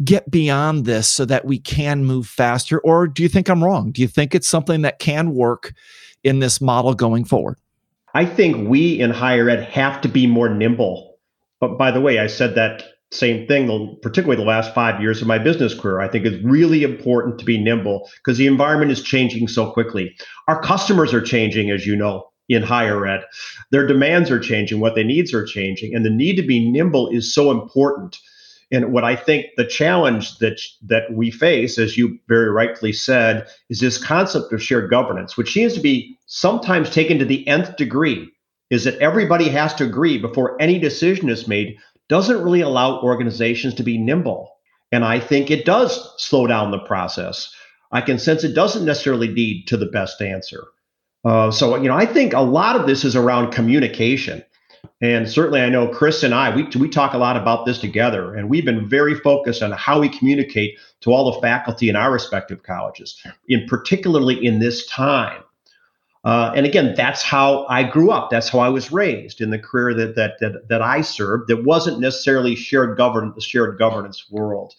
get 0.02 0.30
beyond 0.30 0.84
this 0.84 1.08
so 1.08 1.24
that 1.24 1.44
we 1.44 1.58
can 1.58 2.04
move 2.04 2.26
faster? 2.26 2.80
Or 2.80 3.06
do 3.06 3.22
you 3.22 3.28
think 3.28 3.48
I'm 3.48 3.62
wrong? 3.62 3.92
Do 3.92 4.02
you 4.02 4.08
think 4.08 4.34
it's 4.34 4.48
something 4.48 4.82
that 4.82 4.98
can 4.98 5.34
work 5.34 5.72
in 6.24 6.40
this 6.40 6.60
model 6.60 6.94
going 6.94 7.24
forward? 7.24 7.58
I 8.14 8.26
think 8.26 8.68
we 8.68 8.98
in 8.98 9.10
higher 9.10 9.48
ed 9.48 9.62
have 9.64 10.00
to 10.02 10.08
be 10.08 10.26
more 10.26 10.48
nimble. 10.48 11.18
But 11.60 11.78
by 11.78 11.90
the 11.90 12.00
way, 12.00 12.18
I 12.18 12.26
said 12.26 12.54
that 12.56 12.82
same 13.14 13.46
thing, 13.46 13.98
particularly 14.02 14.42
the 14.42 14.48
last 14.48 14.74
five 14.74 15.00
years 15.00 15.20
of 15.20 15.28
my 15.28 15.38
business 15.38 15.78
career. 15.78 16.00
I 16.00 16.08
think 16.08 16.26
it's 16.26 16.44
really 16.44 16.82
important 16.82 17.38
to 17.38 17.44
be 17.44 17.62
nimble 17.62 18.10
because 18.18 18.38
the 18.38 18.46
environment 18.46 18.90
is 18.90 19.02
changing 19.02 19.48
so 19.48 19.70
quickly. 19.70 20.16
Our 20.48 20.60
customers 20.60 21.14
are 21.14 21.22
changing, 21.22 21.70
as 21.70 21.86
you 21.86 21.96
know, 21.96 22.28
in 22.48 22.62
higher 22.62 23.06
ed. 23.06 23.22
Their 23.70 23.86
demands 23.86 24.30
are 24.30 24.40
changing, 24.40 24.80
what 24.80 24.94
their 24.94 25.04
needs 25.04 25.32
are 25.32 25.44
changing, 25.44 25.94
and 25.94 26.04
the 26.04 26.10
need 26.10 26.36
to 26.36 26.42
be 26.42 26.70
nimble 26.70 27.08
is 27.08 27.32
so 27.32 27.50
important. 27.50 28.18
And 28.70 28.92
what 28.92 29.04
I 29.04 29.14
think 29.14 29.46
the 29.56 29.66
challenge 29.66 30.38
that 30.38 30.60
that 30.82 31.12
we 31.12 31.30
face, 31.30 31.78
as 31.78 31.96
you 31.96 32.18
very 32.28 32.50
rightly 32.50 32.92
said, 32.92 33.46
is 33.70 33.80
this 33.80 34.02
concept 34.02 34.52
of 34.52 34.62
shared 34.62 34.90
governance, 34.90 35.36
which 35.36 35.52
seems 35.52 35.74
to 35.74 35.80
be 35.80 36.18
sometimes 36.26 36.90
taken 36.90 37.18
to 37.18 37.24
the 37.24 37.46
nth 37.46 37.76
degree. 37.76 38.28
Is 38.70 38.84
that 38.84 38.98
everybody 38.98 39.50
has 39.50 39.74
to 39.74 39.84
agree 39.84 40.18
before 40.18 40.60
any 40.60 40.78
decision 40.78 41.28
is 41.28 41.46
made 41.46 41.76
doesn't 42.08 42.42
really 42.42 42.60
allow 42.60 43.00
organizations 43.00 43.74
to 43.74 43.82
be 43.82 43.98
nimble. 43.98 44.50
And 44.92 45.04
I 45.04 45.20
think 45.20 45.50
it 45.50 45.64
does 45.64 46.12
slow 46.18 46.46
down 46.46 46.70
the 46.70 46.78
process. 46.78 47.52
I 47.90 48.00
can 48.00 48.18
sense 48.18 48.44
it 48.44 48.54
doesn't 48.54 48.84
necessarily 48.84 49.28
lead 49.28 49.66
to 49.68 49.76
the 49.76 49.86
best 49.86 50.20
answer. 50.20 50.64
Uh, 51.24 51.50
so, 51.50 51.76
you 51.76 51.88
know, 51.88 51.96
I 51.96 52.06
think 52.06 52.32
a 52.32 52.40
lot 52.40 52.76
of 52.76 52.86
this 52.86 53.04
is 53.04 53.16
around 53.16 53.52
communication. 53.52 54.44
And 55.00 55.28
certainly, 55.28 55.60
I 55.60 55.68
know 55.68 55.88
Chris 55.88 56.22
and 56.22 56.34
I, 56.34 56.54
we, 56.54 56.64
we 56.78 56.88
talk 56.88 57.14
a 57.14 57.18
lot 57.18 57.36
about 57.36 57.66
this 57.66 57.78
together, 57.78 58.34
and 58.34 58.50
we've 58.50 58.64
been 58.64 58.88
very 58.88 59.14
focused 59.14 59.62
on 59.62 59.72
how 59.72 60.00
we 60.00 60.08
communicate 60.08 60.78
to 61.00 61.12
all 61.12 61.32
the 61.32 61.40
faculty 61.40 61.88
in 61.88 61.96
our 61.96 62.12
respective 62.12 62.62
colleges, 62.62 63.20
in 63.48 63.66
particularly 63.66 64.44
in 64.44 64.58
this 64.58 64.86
time. 64.86 65.43
Uh, 66.24 66.52
and 66.56 66.64
again, 66.64 66.94
that's 66.96 67.22
how 67.22 67.66
I 67.68 67.82
grew 67.82 68.10
up. 68.10 68.30
That's 68.30 68.48
how 68.48 68.60
I 68.60 68.70
was 68.70 68.90
raised 68.90 69.42
in 69.42 69.50
the 69.50 69.58
career 69.58 69.92
that 69.94 70.16
that 70.16 70.38
that, 70.40 70.68
that 70.68 70.82
I 70.82 71.02
served. 71.02 71.48
That 71.48 71.64
wasn't 71.64 72.00
necessarily 72.00 72.54
shared 72.54 72.96
governance, 72.96 73.34
the 73.34 73.42
shared 73.42 73.78
governance 73.78 74.24
world. 74.30 74.74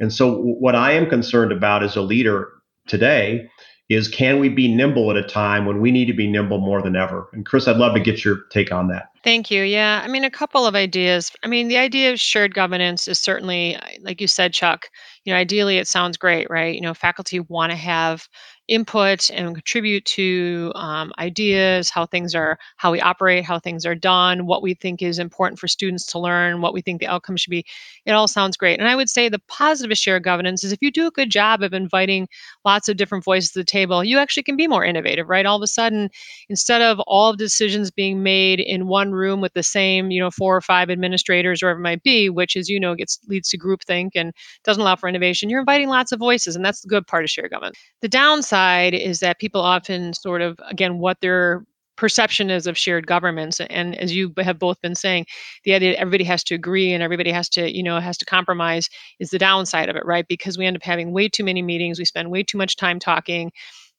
And 0.00 0.12
so, 0.12 0.36
what 0.36 0.74
I 0.74 0.92
am 0.92 1.08
concerned 1.08 1.52
about 1.52 1.82
as 1.82 1.96
a 1.96 2.02
leader 2.02 2.52
today 2.86 3.48
is 3.88 4.06
can 4.06 4.38
we 4.38 4.48
be 4.48 4.72
nimble 4.72 5.10
at 5.10 5.16
a 5.16 5.22
time 5.22 5.64
when 5.64 5.80
we 5.80 5.90
need 5.90 6.06
to 6.06 6.12
be 6.12 6.26
nimble 6.26 6.58
more 6.58 6.82
than 6.82 6.94
ever? 6.94 7.28
And 7.32 7.46
Chris, 7.46 7.66
I'd 7.66 7.76
love 7.76 7.94
to 7.94 8.00
get 8.00 8.24
your 8.24 8.40
take 8.50 8.70
on 8.70 8.88
that. 8.88 9.10
Thank 9.24 9.50
you. 9.50 9.62
Yeah, 9.62 10.02
I 10.04 10.08
mean, 10.08 10.24
a 10.24 10.30
couple 10.30 10.66
of 10.66 10.74
ideas. 10.74 11.32
I 11.42 11.48
mean, 11.48 11.68
the 11.68 11.78
idea 11.78 12.12
of 12.12 12.20
shared 12.20 12.54
governance 12.54 13.08
is 13.08 13.18
certainly, 13.18 13.78
like 14.02 14.20
you 14.20 14.28
said, 14.28 14.52
Chuck. 14.52 14.88
You 15.24 15.32
know, 15.32 15.38
ideally, 15.38 15.78
it 15.78 15.88
sounds 15.88 16.16
great, 16.16 16.48
right? 16.50 16.74
You 16.74 16.80
know, 16.80 16.94
faculty 16.94 17.40
want 17.40 17.70
to 17.70 17.76
have 17.76 18.28
input 18.68 19.30
and 19.30 19.54
contribute 19.54 20.04
to 20.04 20.70
um, 20.74 21.10
ideas, 21.18 21.88
how 21.88 22.04
things 22.04 22.34
are, 22.34 22.58
how 22.76 22.92
we 22.92 23.00
operate, 23.00 23.44
how 23.44 23.58
things 23.58 23.86
are 23.86 23.94
done, 23.94 24.46
what 24.46 24.62
we 24.62 24.74
think 24.74 25.02
is 25.02 25.18
important 25.18 25.58
for 25.58 25.66
students 25.66 26.04
to 26.06 26.18
learn, 26.18 26.60
what 26.60 26.74
we 26.74 26.82
think 26.82 27.00
the 27.00 27.06
outcome 27.06 27.36
should 27.36 27.50
be. 27.50 27.64
It 28.04 28.12
all 28.12 28.28
sounds 28.28 28.56
great. 28.58 28.78
And 28.78 28.88
I 28.88 28.94
would 28.94 29.08
say 29.08 29.28
the 29.28 29.40
positive 29.48 29.90
of 29.90 29.96
shared 29.98 30.22
governance 30.22 30.62
is 30.64 30.72
if 30.72 30.78
you 30.82 30.90
do 30.90 31.06
a 31.06 31.10
good 31.10 31.30
job 31.30 31.62
of 31.62 31.72
inviting 31.72 32.28
lots 32.64 32.88
of 32.88 32.98
different 32.98 33.24
voices 33.24 33.52
to 33.52 33.60
the 33.60 33.64
table, 33.64 34.04
you 34.04 34.18
actually 34.18 34.42
can 34.42 34.56
be 34.56 34.68
more 34.68 34.84
innovative, 34.84 35.30
right? 35.30 35.46
All 35.46 35.56
of 35.56 35.62
a 35.62 35.66
sudden, 35.66 36.10
instead 36.50 36.82
of 36.82 37.00
all 37.00 37.30
of 37.30 37.38
the 37.38 37.44
decisions 37.44 37.90
being 37.90 38.22
made 38.22 38.60
in 38.60 38.86
one 38.86 39.12
room 39.12 39.40
with 39.40 39.54
the 39.54 39.62
same, 39.62 40.10
you 40.10 40.20
know, 40.20 40.30
four 40.30 40.54
or 40.54 40.60
five 40.60 40.90
administrators, 40.90 41.62
or 41.62 41.66
whatever 41.66 41.80
it 41.80 41.82
might 41.82 42.02
be, 42.02 42.28
which, 42.28 42.54
as 42.54 42.68
you 42.68 42.78
know, 42.78 42.94
gets 42.94 43.18
leads 43.28 43.48
to 43.48 43.58
groupthink 43.58 44.10
and 44.14 44.34
doesn't 44.62 44.82
allow 44.82 44.96
for 44.96 45.08
innovation, 45.08 45.48
you're 45.48 45.60
inviting 45.60 45.88
lots 45.88 46.12
of 46.12 46.18
voices, 46.18 46.54
and 46.54 46.64
that's 46.64 46.82
the 46.82 46.88
good 46.88 47.06
part 47.06 47.24
of 47.24 47.30
shared 47.30 47.50
governance. 47.50 47.78
The 48.02 48.08
downside 48.08 48.57
side 48.58 48.94
is 48.94 49.20
that 49.20 49.38
people 49.38 49.60
often 49.60 50.12
sort 50.14 50.42
of, 50.42 50.58
again, 50.68 50.98
what 50.98 51.20
their 51.20 51.64
perception 51.96 52.48
is 52.50 52.66
of 52.66 52.78
shared 52.78 53.06
governance. 53.08 53.60
And 53.60 53.96
as 53.98 54.14
you 54.14 54.32
have 54.38 54.58
both 54.58 54.80
been 54.80 54.94
saying 54.94 55.26
the 55.64 55.74
idea 55.74 55.90
that 55.92 56.00
everybody 56.00 56.24
has 56.24 56.44
to 56.44 56.54
agree 56.54 56.92
and 56.92 57.02
everybody 57.02 57.32
has 57.32 57.48
to 57.50 57.76
you 57.76 57.82
know 57.82 57.98
has 57.98 58.16
to 58.18 58.24
compromise 58.24 58.88
is 59.18 59.30
the 59.30 59.38
downside 59.38 59.88
of 59.88 59.96
it 59.96 60.06
right? 60.06 60.26
Because 60.28 60.56
we 60.56 60.64
end 60.66 60.76
up 60.76 60.82
having 60.84 61.12
way 61.12 61.28
too 61.28 61.42
many 61.44 61.60
meetings 61.62 61.98
we 61.98 62.04
spend 62.04 62.30
way 62.30 62.44
too 62.44 62.56
much 62.56 62.76
time 62.76 63.00
talking 63.00 63.50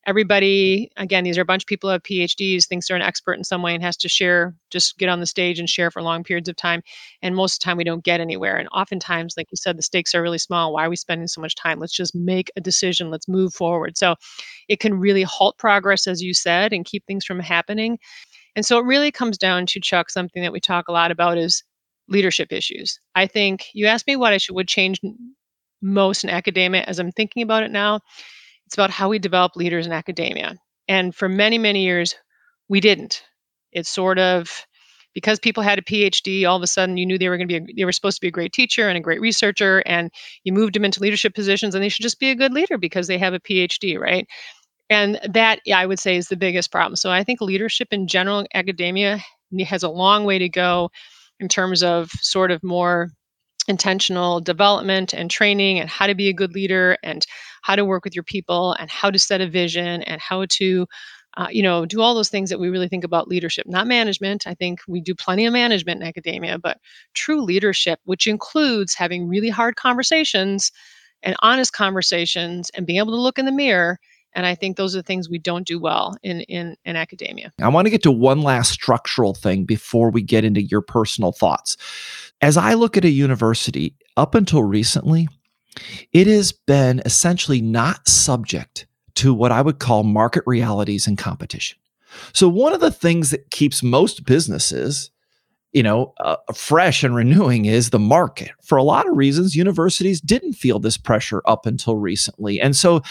everybody 0.05 0.89
again 0.97 1.23
these 1.23 1.37
are 1.37 1.41
a 1.41 1.45
bunch 1.45 1.63
of 1.63 1.67
people 1.67 1.89
who 1.89 1.91
have 1.91 2.03
phds 2.03 2.65
thinks 2.65 2.87
they're 2.87 2.95
an 2.95 3.03
expert 3.03 3.33
in 3.33 3.43
some 3.43 3.61
way 3.61 3.73
and 3.73 3.83
has 3.83 3.97
to 3.97 4.07
share 4.09 4.55
just 4.69 4.97
get 4.97 5.09
on 5.09 5.19
the 5.19 5.25
stage 5.25 5.59
and 5.59 5.69
share 5.69 5.91
for 5.91 6.01
long 6.01 6.23
periods 6.23 6.49
of 6.49 6.55
time. 6.55 6.81
And 7.21 7.35
most 7.35 7.55
of 7.55 7.59
the 7.59 7.63
time 7.65 7.77
we 7.77 7.83
don't 7.83 8.03
get 8.03 8.19
anywhere. 8.19 8.57
And 8.57 8.69
oftentimes 8.69 9.35
like 9.37 9.47
you 9.51 9.57
said 9.57 9.77
the 9.77 9.83
stakes 9.83 10.13
are 10.15 10.21
really 10.21 10.37
small. 10.37 10.73
Why 10.73 10.85
are 10.85 10.89
we 10.89 10.95
spending 10.95 11.27
so 11.27 11.41
much 11.41 11.55
time? 11.55 11.79
Let's 11.79 11.95
just 11.95 12.15
make 12.15 12.51
a 12.55 12.61
decision. 12.61 13.09
Let's 13.09 13.27
move 13.27 13.53
forward. 13.53 13.97
So 13.97 14.15
it 14.67 14.79
can 14.79 14.99
really 14.99 15.23
halt 15.23 15.57
progress 15.57 16.07
as 16.07 16.21
you 16.21 16.33
said 16.33 16.73
and 16.73 16.85
keep 16.85 17.05
things 17.05 17.25
from 17.25 17.39
happening. 17.39 17.99
And 18.55 18.65
so 18.65 18.79
it 18.79 18.85
really 18.85 19.11
comes 19.11 19.37
down 19.37 19.65
to 19.67 19.79
chuck 19.79 20.09
something 20.09 20.41
that 20.41 20.53
we 20.53 20.59
talk 20.59 20.87
a 20.87 20.93
lot 20.93 21.11
about 21.11 21.37
is 21.37 21.63
leadership 22.07 22.51
issues. 22.51 22.99
I 23.15 23.27
think 23.27 23.67
you 23.73 23.85
asked 23.85 24.07
me 24.07 24.15
what 24.15 24.33
i 24.33 24.37
should 24.37 24.55
would 24.55 24.67
change 24.67 24.99
most 25.81 26.23
in 26.23 26.29
academia 26.29 26.83
as 26.83 26.99
i'm 26.99 27.11
thinking 27.11 27.41
about 27.41 27.63
it 27.63 27.71
now 27.71 28.01
it's 28.69 28.75
about 28.75 28.91
how 28.91 29.09
we 29.09 29.17
develop 29.17 29.55
leaders 29.55 29.87
in 29.87 29.91
academia. 29.91 30.55
And 30.87 31.15
for 31.15 31.27
many, 31.27 31.57
many 31.57 31.83
years, 31.83 32.13
we 32.67 32.79
didn't. 32.79 33.23
It's 33.71 33.89
sort 33.89 34.19
of 34.19 34.63
because 35.15 35.39
people 35.39 35.63
had 35.63 35.79
a 35.79 35.81
PhD, 35.81 36.47
all 36.47 36.55
of 36.55 36.61
a 36.61 36.67
sudden 36.67 36.95
you 36.95 37.03
knew 37.03 37.17
they 37.17 37.29
were 37.29 37.37
going 37.37 37.47
to 37.47 37.59
be 37.59 37.71
a, 37.71 37.75
they 37.75 37.83
were 37.83 37.91
supposed 37.91 38.17
to 38.17 38.21
be 38.21 38.27
a 38.27 38.31
great 38.31 38.53
teacher 38.53 38.87
and 38.87 38.95
a 38.95 39.01
great 39.01 39.21
researcher, 39.21 39.81
and 39.87 40.11
you 40.43 40.53
moved 40.53 40.75
them 40.75 40.85
into 40.85 41.01
leadership 41.01 41.33
positions, 41.33 41.73
and 41.73 41.83
they 41.83 41.89
should 41.89 42.03
just 42.03 42.19
be 42.19 42.29
a 42.29 42.35
good 42.35 42.53
leader 42.53 42.77
because 42.77 43.07
they 43.07 43.17
have 43.17 43.33
a 43.33 43.39
PhD, 43.39 43.97
right? 43.97 44.27
And 44.87 45.19
that 45.27 45.61
I 45.73 45.87
would 45.87 45.97
say 45.97 46.15
is 46.15 46.27
the 46.27 46.37
biggest 46.37 46.71
problem. 46.71 46.95
So 46.95 47.09
I 47.09 47.23
think 47.23 47.41
leadership 47.41 47.87
in 47.89 48.07
general 48.07 48.45
academia 48.53 49.19
has 49.65 49.81
a 49.81 49.89
long 49.89 50.25
way 50.25 50.37
to 50.37 50.47
go 50.47 50.91
in 51.39 51.47
terms 51.47 51.81
of 51.81 52.11
sort 52.21 52.51
of 52.51 52.61
more 52.61 53.09
intentional 53.67 54.41
development 54.41 55.11
and 55.11 55.31
training 55.31 55.79
and 55.79 55.89
how 55.89 56.05
to 56.05 56.13
be 56.13 56.29
a 56.29 56.33
good 56.33 56.53
leader 56.53 56.97
and 57.01 57.25
how 57.61 57.75
to 57.75 57.85
work 57.85 58.03
with 58.03 58.15
your 58.15 58.23
people 58.23 58.73
and 58.79 58.89
how 58.89 59.09
to 59.09 59.19
set 59.19 59.41
a 59.41 59.47
vision 59.47 60.01
and 60.03 60.21
how 60.21 60.45
to 60.49 60.85
uh, 61.37 61.47
you 61.51 61.61
know 61.61 61.85
do 61.85 62.01
all 62.01 62.15
those 62.15 62.29
things 62.29 62.49
that 62.49 62.59
we 62.59 62.69
really 62.69 62.87
think 62.87 63.03
about 63.03 63.27
leadership 63.27 63.65
not 63.67 63.85
management 63.85 64.47
i 64.47 64.53
think 64.55 64.79
we 64.87 64.99
do 64.99 65.13
plenty 65.13 65.45
of 65.45 65.53
management 65.53 66.01
in 66.01 66.07
academia 66.07 66.57
but 66.57 66.79
true 67.13 67.41
leadership 67.41 67.99
which 68.05 68.25
includes 68.25 68.95
having 68.95 69.27
really 69.27 69.49
hard 69.49 69.75
conversations 69.75 70.71
and 71.21 71.35
honest 71.39 71.71
conversations 71.71 72.71
and 72.73 72.87
being 72.87 72.97
able 72.97 73.11
to 73.11 73.21
look 73.21 73.37
in 73.37 73.45
the 73.45 73.51
mirror 73.51 73.99
and 74.33 74.45
I 74.45 74.55
think 74.55 74.77
those 74.77 74.95
are 74.95 74.99
the 74.99 75.03
things 75.03 75.29
we 75.29 75.39
don't 75.39 75.65
do 75.65 75.79
well 75.79 76.15
in, 76.23 76.41
in, 76.41 76.75
in 76.85 76.95
academia. 76.95 77.51
I 77.59 77.67
want 77.69 77.85
to 77.87 77.89
get 77.89 78.03
to 78.03 78.11
one 78.11 78.41
last 78.41 78.71
structural 78.71 79.33
thing 79.33 79.65
before 79.65 80.11
we 80.11 80.21
get 80.21 80.43
into 80.43 80.61
your 80.61 80.81
personal 80.81 81.31
thoughts. 81.31 81.77
As 82.41 82.55
I 82.55 82.75
look 82.75 82.95
at 82.95 83.05
a 83.05 83.09
university, 83.09 83.95
up 84.17 84.35
until 84.35 84.63
recently, 84.63 85.27
it 86.11 86.27
has 86.27 86.51
been 86.51 87.01
essentially 87.05 87.61
not 87.61 88.07
subject 88.07 88.87
to 89.15 89.33
what 89.33 89.51
I 89.51 89.61
would 89.61 89.79
call 89.79 90.03
market 90.03 90.43
realities 90.45 91.07
and 91.07 91.17
competition. 91.17 91.77
So, 92.33 92.49
one 92.49 92.73
of 92.73 92.79
the 92.79 92.91
things 92.91 93.29
that 93.31 93.51
keeps 93.51 93.83
most 93.83 94.25
businesses 94.25 95.11
you 95.71 95.83
know, 95.83 96.13
uh, 96.19 96.37
fresh 96.53 97.03
and 97.03 97.15
renewing 97.15 97.65
is 97.65 97.89
the 97.89 97.99
market. 97.99 98.51
For 98.63 98.77
a 98.77 98.83
lot 98.83 99.07
of 99.07 99.15
reasons, 99.15 99.55
universities 99.55 100.19
didn't 100.19 100.53
feel 100.53 100.79
this 100.79 100.97
pressure 100.97 101.41
up 101.45 101.65
until 101.65 101.95
recently. 101.95 102.59
And 102.59 102.75
so 102.75 103.01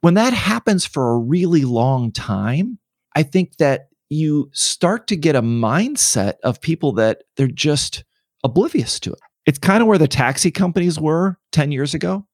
when 0.00 0.14
that 0.14 0.32
happens 0.32 0.86
for 0.86 1.10
a 1.10 1.18
really 1.18 1.64
long 1.64 2.10
time, 2.10 2.78
I 3.14 3.22
think 3.22 3.56
that 3.58 3.88
you 4.08 4.48
start 4.52 5.06
to 5.08 5.16
get 5.16 5.36
a 5.36 5.42
mindset 5.42 6.34
of 6.42 6.60
people 6.60 6.92
that 6.92 7.22
they're 7.36 7.46
just 7.46 8.04
oblivious 8.42 8.98
to 9.00 9.12
it. 9.12 9.20
It's 9.46 9.58
kind 9.58 9.82
of 9.82 9.86
where 9.86 9.98
the 9.98 10.08
taxi 10.08 10.50
companies 10.50 10.98
were 10.98 11.38
10 11.52 11.72
years 11.72 11.94
ago. 11.94 12.26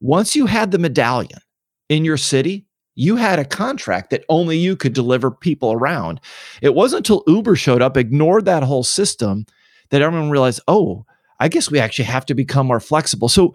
Once 0.00 0.36
you 0.36 0.46
had 0.46 0.70
the 0.70 0.78
medallion 0.78 1.40
in 1.88 2.04
your 2.04 2.16
city, 2.16 2.66
you 2.94 3.16
had 3.16 3.38
a 3.38 3.44
contract 3.44 4.10
that 4.10 4.24
only 4.28 4.56
you 4.56 4.74
could 4.74 4.92
deliver 4.92 5.30
people 5.30 5.72
around. 5.72 6.20
It 6.62 6.74
wasn't 6.74 7.08
until 7.08 7.22
Uber 7.26 7.56
showed 7.56 7.82
up, 7.82 7.96
ignored 7.96 8.46
that 8.46 8.62
whole 8.62 8.84
system, 8.84 9.46
that 9.90 10.02
everyone 10.02 10.30
realized, 10.30 10.60
oh, 10.66 11.04
I 11.38 11.48
guess 11.48 11.70
we 11.70 11.78
actually 11.78 12.06
have 12.06 12.26
to 12.26 12.34
become 12.34 12.66
more 12.66 12.80
flexible. 12.80 13.28
So, 13.28 13.54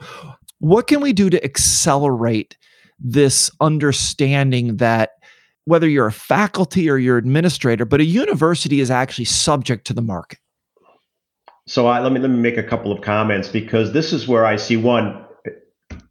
what 0.60 0.86
can 0.86 1.02
we 1.02 1.12
do 1.12 1.30
to 1.32 1.44
accelerate 1.44 2.56
this 3.00 3.50
understanding 3.60 4.78
that 4.78 5.14
whether 5.66 5.90
you're 5.90 6.08
a 6.08 6.12
faculty 6.12 6.88
or 6.88 6.98
you're 6.98 7.18
administrator, 7.18 7.84
but 7.84 8.00
a 8.00 8.06
university 8.06 8.80
is 8.80 8.92
actually 8.92 9.26
subject 9.26 9.88
to 9.88 9.94
the 9.94 10.04
market? 10.04 10.38
So 11.72 11.88
I, 11.88 12.02
let 12.02 12.12
me 12.12 12.20
let 12.20 12.30
me 12.30 12.38
make 12.38 12.58
a 12.58 12.64
couple 12.64 12.92
of 12.92 13.00
comments 13.00 13.48
because 13.48 13.94
this 13.94 14.12
is 14.12 14.28
where 14.28 14.46
I 14.46 14.58
see 14.58 14.76
one. 14.76 15.26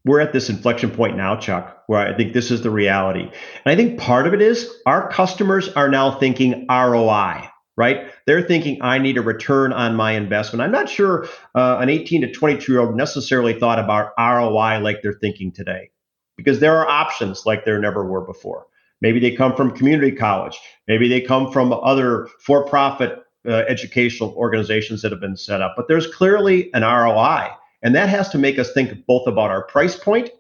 We're 0.06 0.20
at 0.20 0.32
this 0.32 0.48
inflection 0.48 0.90
point 0.90 1.18
now, 1.18 1.36
Chuck, 1.36 1.82
where 1.86 2.00
I 2.00 2.16
think 2.16 2.32
this 2.32 2.50
is 2.50 2.62
the 2.62 2.70
reality, 2.70 3.24
and 3.24 3.32
I 3.66 3.76
think 3.76 4.00
part 4.00 4.26
of 4.26 4.32
it 4.32 4.40
is 4.40 4.74
our 4.86 5.10
customers 5.10 5.68
are 5.68 5.90
now 5.90 6.18
thinking 6.18 6.66
ROI. 6.70 7.46
Right? 7.76 8.10
They're 8.26 8.40
thinking 8.40 8.78
I 8.80 8.96
need 8.98 9.18
a 9.18 9.22
return 9.22 9.74
on 9.74 9.96
my 9.96 10.12
investment. 10.12 10.62
I'm 10.62 10.72
not 10.72 10.88
sure 10.88 11.28
uh, 11.54 11.76
an 11.78 11.90
18 11.90 12.22
to 12.22 12.32
22 12.32 12.72
year 12.72 12.80
old 12.80 12.96
necessarily 12.96 13.52
thought 13.52 13.78
about 13.78 14.12
ROI 14.18 14.80
like 14.80 15.02
they're 15.02 15.18
thinking 15.20 15.52
today, 15.52 15.90
because 16.38 16.60
there 16.60 16.78
are 16.78 16.88
options 16.88 17.44
like 17.44 17.66
there 17.66 17.78
never 17.78 18.02
were 18.10 18.24
before. 18.24 18.64
Maybe 19.02 19.20
they 19.20 19.32
come 19.32 19.54
from 19.54 19.76
community 19.76 20.12
college. 20.16 20.58
Maybe 20.88 21.06
they 21.08 21.20
come 21.20 21.52
from 21.52 21.74
other 21.74 22.28
for 22.46 22.64
profit 22.64 23.18
uh, 23.46 23.64
educational 23.68 24.30
organizations 24.36 25.02
that 25.02 25.12
have 25.12 25.20
been 25.20 25.36
set 25.36 25.62
up, 25.62 25.74
but 25.76 25.88
there's 25.88 26.06
clearly 26.06 26.72
an 26.74 26.82
ROI. 26.82 27.48
And 27.82 27.94
that 27.94 28.08
has 28.08 28.28
to 28.30 28.38
make 28.38 28.58
us 28.58 28.72
think 28.72 29.06
both 29.06 29.26
about 29.26 29.50
our 29.50 29.64
price 29.64 29.96
point 29.96 30.30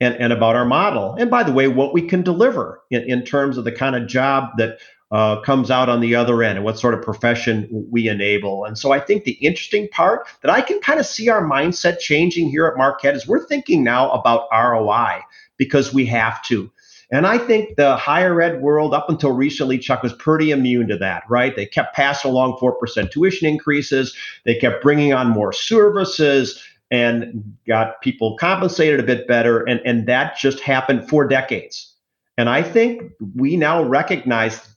and, 0.00 0.14
and 0.16 0.32
about 0.32 0.54
our 0.54 0.64
model. 0.64 1.14
And 1.18 1.30
by 1.30 1.42
the 1.42 1.52
way, 1.52 1.68
what 1.68 1.92
we 1.92 2.02
can 2.02 2.22
deliver 2.22 2.82
in, 2.90 3.02
in 3.02 3.24
terms 3.24 3.58
of 3.58 3.64
the 3.64 3.72
kind 3.72 3.96
of 3.96 4.06
job 4.06 4.50
that 4.58 4.78
uh, 5.12 5.40
comes 5.40 5.70
out 5.70 5.88
on 5.88 6.00
the 6.00 6.14
other 6.14 6.42
end 6.42 6.58
and 6.58 6.64
what 6.64 6.78
sort 6.78 6.94
of 6.94 7.02
profession 7.02 7.68
we 7.90 8.08
enable. 8.08 8.64
And 8.64 8.76
so 8.76 8.92
I 8.92 8.98
think 8.98 9.24
the 9.24 9.32
interesting 9.32 9.88
part 9.88 10.26
that 10.42 10.50
I 10.50 10.60
can 10.60 10.80
kind 10.80 10.98
of 10.98 11.06
see 11.06 11.28
our 11.28 11.42
mindset 11.42 12.00
changing 12.00 12.50
here 12.50 12.66
at 12.66 12.76
Marquette 12.76 13.14
is 13.14 13.26
we're 13.26 13.46
thinking 13.46 13.84
now 13.84 14.10
about 14.10 14.48
ROI 14.52 15.20
because 15.56 15.94
we 15.94 16.06
have 16.06 16.42
to. 16.44 16.70
And 17.12 17.26
I 17.26 17.38
think 17.38 17.76
the 17.76 17.96
higher 17.96 18.40
ed 18.40 18.60
world, 18.60 18.92
up 18.92 19.08
until 19.08 19.32
recently, 19.32 19.78
Chuck 19.78 20.02
was 20.02 20.12
pretty 20.14 20.50
immune 20.50 20.88
to 20.88 20.96
that, 20.98 21.22
right? 21.28 21.54
They 21.54 21.66
kept 21.66 21.94
passing 21.94 22.30
along 22.30 22.58
4% 22.60 23.10
tuition 23.10 23.48
increases. 23.48 24.14
They 24.44 24.56
kept 24.56 24.82
bringing 24.82 25.12
on 25.12 25.28
more 25.28 25.52
services 25.52 26.62
and 26.90 27.56
got 27.66 28.00
people 28.00 28.36
compensated 28.36 28.98
a 28.98 29.04
bit 29.04 29.28
better. 29.28 29.62
And, 29.64 29.80
and 29.84 30.06
that 30.06 30.36
just 30.36 30.60
happened 30.60 31.08
for 31.08 31.26
decades. 31.26 31.94
And 32.38 32.48
I 32.48 32.62
think 32.62 33.12
we 33.34 33.56
now 33.56 33.82
recognize 33.82 34.68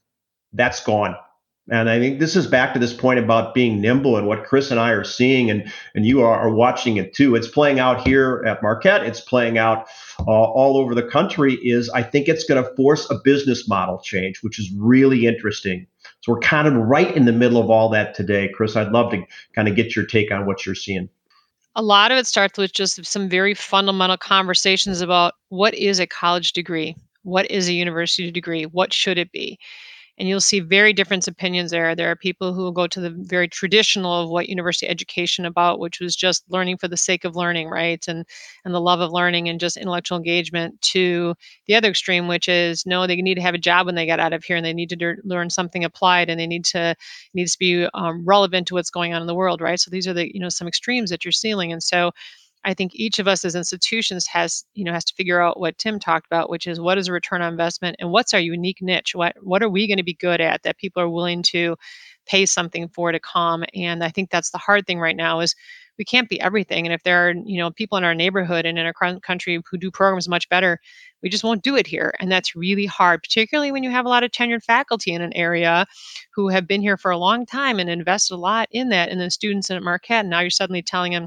that's 0.53 0.83
gone. 0.83 1.15
And 1.71 1.89
I 1.89 1.99
think 1.99 2.19
this 2.19 2.35
is 2.35 2.47
back 2.47 2.73
to 2.73 2.79
this 2.79 2.93
point 2.93 3.19
about 3.19 3.53
being 3.53 3.79
nimble 3.79 4.17
and 4.17 4.25
what 4.25 4.45
Chris 4.45 4.71
and 4.71 4.79
I 4.79 4.89
are 4.89 5.03
seeing, 5.03 5.51
and 5.51 5.71
and 5.93 6.05
you 6.05 6.21
are, 6.21 6.35
are 6.35 6.53
watching 6.53 6.97
it 6.97 7.13
too. 7.13 7.35
It's 7.35 7.47
playing 7.47 7.79
out 7.79 8.07
here 8.07 8.43
at 8.47 8.63
Marquette. 8.63 9.03
It's 9.03 9.21
playing 9.21 9.57
out 9.57 9.87
uh, 10.19 10.23
all 10.31 10.77
over 10.77 10.95
the 10.95 11.03
country. 11.03 11.55
Is 11.55 11.89
I 11.89 12.01
think 12.01 12.27
it's 12.27 12.43
going 12.43 12.63
to 12.63 12.75
force 12.75 13.09
a 13.11 13.15
business 13.23 13.67
model 13.67 13.99
change, 13.99 14.41
which 14.41 14.57
is 14.57 14.71
really 14.77 15.27
interesting. 15.27 15.85
So 16.21 16.33
we're 16.33 16.39
kind 16.39 16.67
of 16.67 16.73
right 16.73 17.15
in 17.15 17.25
the 17.25 17.31
middle 17.31 17.61
of 17.61 17.69
all 17.69 17.89
that 17.89 18.15
today, 18.15 18.49
Chris. 18.53 18.75
I'd 18.75 18.91
love 18.91 19.11
to 19.11 19.23
kind 19.53 19.67
of 19.67 19.75
get 19.75 19.95
your 19.95 20.05
take 20.05 20.31
on 20.31 20.45
what 20.45 20.65
you're 20.65 20.75
seeing. 20.75 21.07
A 21.75 21.83
lot 21.83 22.11
of 22.11 22.17
it 22.17 22.25
starts 22.25 22.57
with 22.57 22.73
just 22.73 23.05
some 23.05 23.29
very 23.29 23.53
fundamental 23.53 24.17
conversations 24.17 25.01
about 25.01 25.35
what 25.49 25.73
is 25.75 25.99
a 25.99 26.07
college 26.07 26.53
degree, 26.53 26.95
what 27.23 27.49
is 27.51 27.69
a 27.69 27.73
university 27.73 28.31
degree, 28.31 28.65
what 28.65 28.91
should 28.91 29.17
it 29.19 29.31
be 29.31 29.59
and 30.19 30.27
you'll 30.27 30.41
see 30.41 30.59
very 30.59 30.93
different 30.93 31.27
opinions 31.27 31.71
there. 31.71 31.95
There 31.95 32.11
are 32.11 32.15
people 32.15 32.53
who 32.53 32.61
will 32.63 32.71
go 32.73 32.87
to 32.87 32.99
the 32.99 33.09
very 33.09 33.47
traditional 33.47 34.23
of 34.23 34.29
what 34.29 34.49
university 34.49 34.87
education 34.87 35.45
about, 35.45 35.79
which 35.79 35.99
was 35.99 36.15
just 36.15 36.43
learning 36.49 36.77
for 36.77 36.87
the 36.89 36.97
sake 36.97 37.23
of 37.25 37.35
learning, 37.35 37.69
right, 37.69 38.03
and 38.07 38.25
and 38.65 38.73
the 38.73 38.81
love 38.81 38.99
of 38.99 39.11
learning 39.11 39.47
and 39.49 39.59
just 39.59 39.77
intellectual 39.77 40.17
engagement. 40.17 40.81
To 40.93 41.35
the 41.67 41.75
other 41.75 41.89
extreme, 41.89 42.27
which 42.27 42.47
is 42.49 42.85
no, 42.85 43.07
they 43.07 43.15
need 43.17 43.35
to 43.35 43.41
have 43.41 43.55
a 43.55 43.57
job 43.59 43.85
when 43.85 43.95
they 43.95 44.05
get 44.05 44.19
out 44.19 44.33
of 44.33 44.43
here, 44.43 44.57
and 44.57 44.65
they 44.65 44.73
need 44.73 44.89
to 44.89 44.95
de- 44.95 45.15
learn 45.23 45.49
something 45.49 45.83
applied, 45.83 46.29
and 46.29 46.39
they 46.39 46.47
need 46.47 46.65
to 46.65 46.95
needs 47.33 47.53
to 47.53 47.59
be 47.59 47.87
um, 47.93 48.25
relevant 48.25 48.67
to 48.67 48.73
what's 48.75 48.89
going 48.91 49.13
on 49.13 49.21
in 49.21 49.27
the 49.27 49.35
world, 49.35 49.61
right. 49.61 49.79
So 49.79 49.89
these 49.91 50.07
are 50.07 50.13
the 50.13 50.33
you 50.33 50.39
know 50.39 50.49
some 50.49 50.67
extremes 50.67 51.09
that 51.11 51.25
you're 51.25 51.31
seeing, 51.31 51.71
and 51.71 51.81
so 51.81 52.11
I 52.65 52.73
think 52.73 52.93
each 52.93 53.19
of 53.19 53.27
us 53.27 53.45
as 53.45 53.55
institutions 53.55 54.27
has, 54.27 54.65
you 54.73 54.83
know, 54.83 54.91
has 54.91 55.05
to 55.05 55.15
figure 55.15 55.41
out 55.41 55.59
what 55.59 55.77
Tim 55.77 55.99
talked 55.99 56.27
about, 56.27 56.49
which 56.49 56.67
is 56.67 56.79
what 56.79 56.97
is 56.97 57.07
a 57.07 57.13
return 57.13 57.41
on 57.41 57.51
investment 57.51 57.95
and 57.99 58.11
what's 58.11 58.33
our 58.33 58.39
unique 58.39 58.81
niche? 58.81 59.15
What 59.15 59.35
what 59.41 59.63
are 59.63 59.69
we 59.69 59.87
going 59.87 59.97
to 59.97 60.03
be 60.03 60.13
good 60.13 60.41
at 60.41 60.63
that 60.63 60.77
people 60.77 61.01
are 61.01 61.09
willing 61.09 61.41
to 61.43 61.77
pay 62.25 62.45
something 62.45 62.89
for 62.89 63.11
to 63.11 63.19
come? 63.19 63.63
And 63.73 64.03
I 64.03 64.09
think 64.09 64.29
that's 64.29 64.51
the 64.51 64.57
hard 64.57 64.85
thing 64.85 64.99
right 64.99 65.15
now 65.15 65.39
is 65.39 65.55
we 65.97 66.05
can't 66.05 66.29
be 66.29 66.39
everything. 66.39 66.87
And 66.87 66.93
if 66.93 67.03
there 67.03 67.27
are, 67.27 67.33
you 67.45 67.59
know, 67.59 67.71
people 67.71 67.97
in 67.97 68.05
our 68.05 68.15
neighborhood 68.15 68.65
and 68.65 68.79
in 68.79 68.85
our 68.85 69.19
country 69.19 69.61
who 69.69 69.77
do 69.77 69.91
programs 69.91 70.29
much 70.29 70.47
better, 70.49 70.79
we 71.21 71.29
just 71.29 71.43
won't 71.43 71.61
do 71.61 71.75
it 71.75 71.85
here. 71.85 72.13
And 72.19 72.31
that's 72.31 72.55
really 72.55 72.85
hard, 72.85 73.21
particularly 73.21 73.71
when 73.71 73.83
you 73.83 73.91
have 73.91 74.05
a 74.05 74.09
lot 74.09 74.23
of 74.23 74.31
tenured 74.31 74.63
faculty 74.63 75.11
in 75.11 75.21
an 75.21 75.33
area 75.33 75.85
who 76.33 76.47
have 76.47 76.67
been 76.67 76.81
here 76.81 76.95
for 76.95 77.11
a 77.11 77.17
long 77.17 77.45
time 77.45 77.79
and 77.79 77.89
invested 77.89 78.35
a 78.35 78.37
lot 78.37 78.69
in 78.71 78.89
that. 78.89 79.09
And 79.09 79.19
then 79.19 79.29
students 79.29 79.69
in 79.69 79.75
at 79.75 79.83
Marquette, 79.83 80.21
and 80.21 80.29
now 80.29 80.39
you're 80.39 80.49
suddenly 80.49 80.81
telling 80.81 81.11
them, 81.11 81.25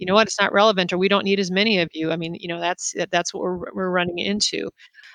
you 0.00 0.06
know 0.06 0.14
what 0.14 0.26
it's 0.26 0.40
not 0.40 0.52
relevant 0.52 0.92
or 0.92 0.98
we 0.98 1.08
don't 1.08 1.24
need 1.24 1.38
as 1.38 1.50
many 1.50 1.78
of 1.78 1.88
you 1.92 2.10
i 2.10 2.16
mean 2.16 2.34
you 2.40 2.48
know 2.48 2.58
that's 2.60 2.94
that's 3.12 3.32
what 3.32 3.42
we're, 3.42 3.72
we're 3.72 3.90
running 3.90 4.18
into. 4.18 4.70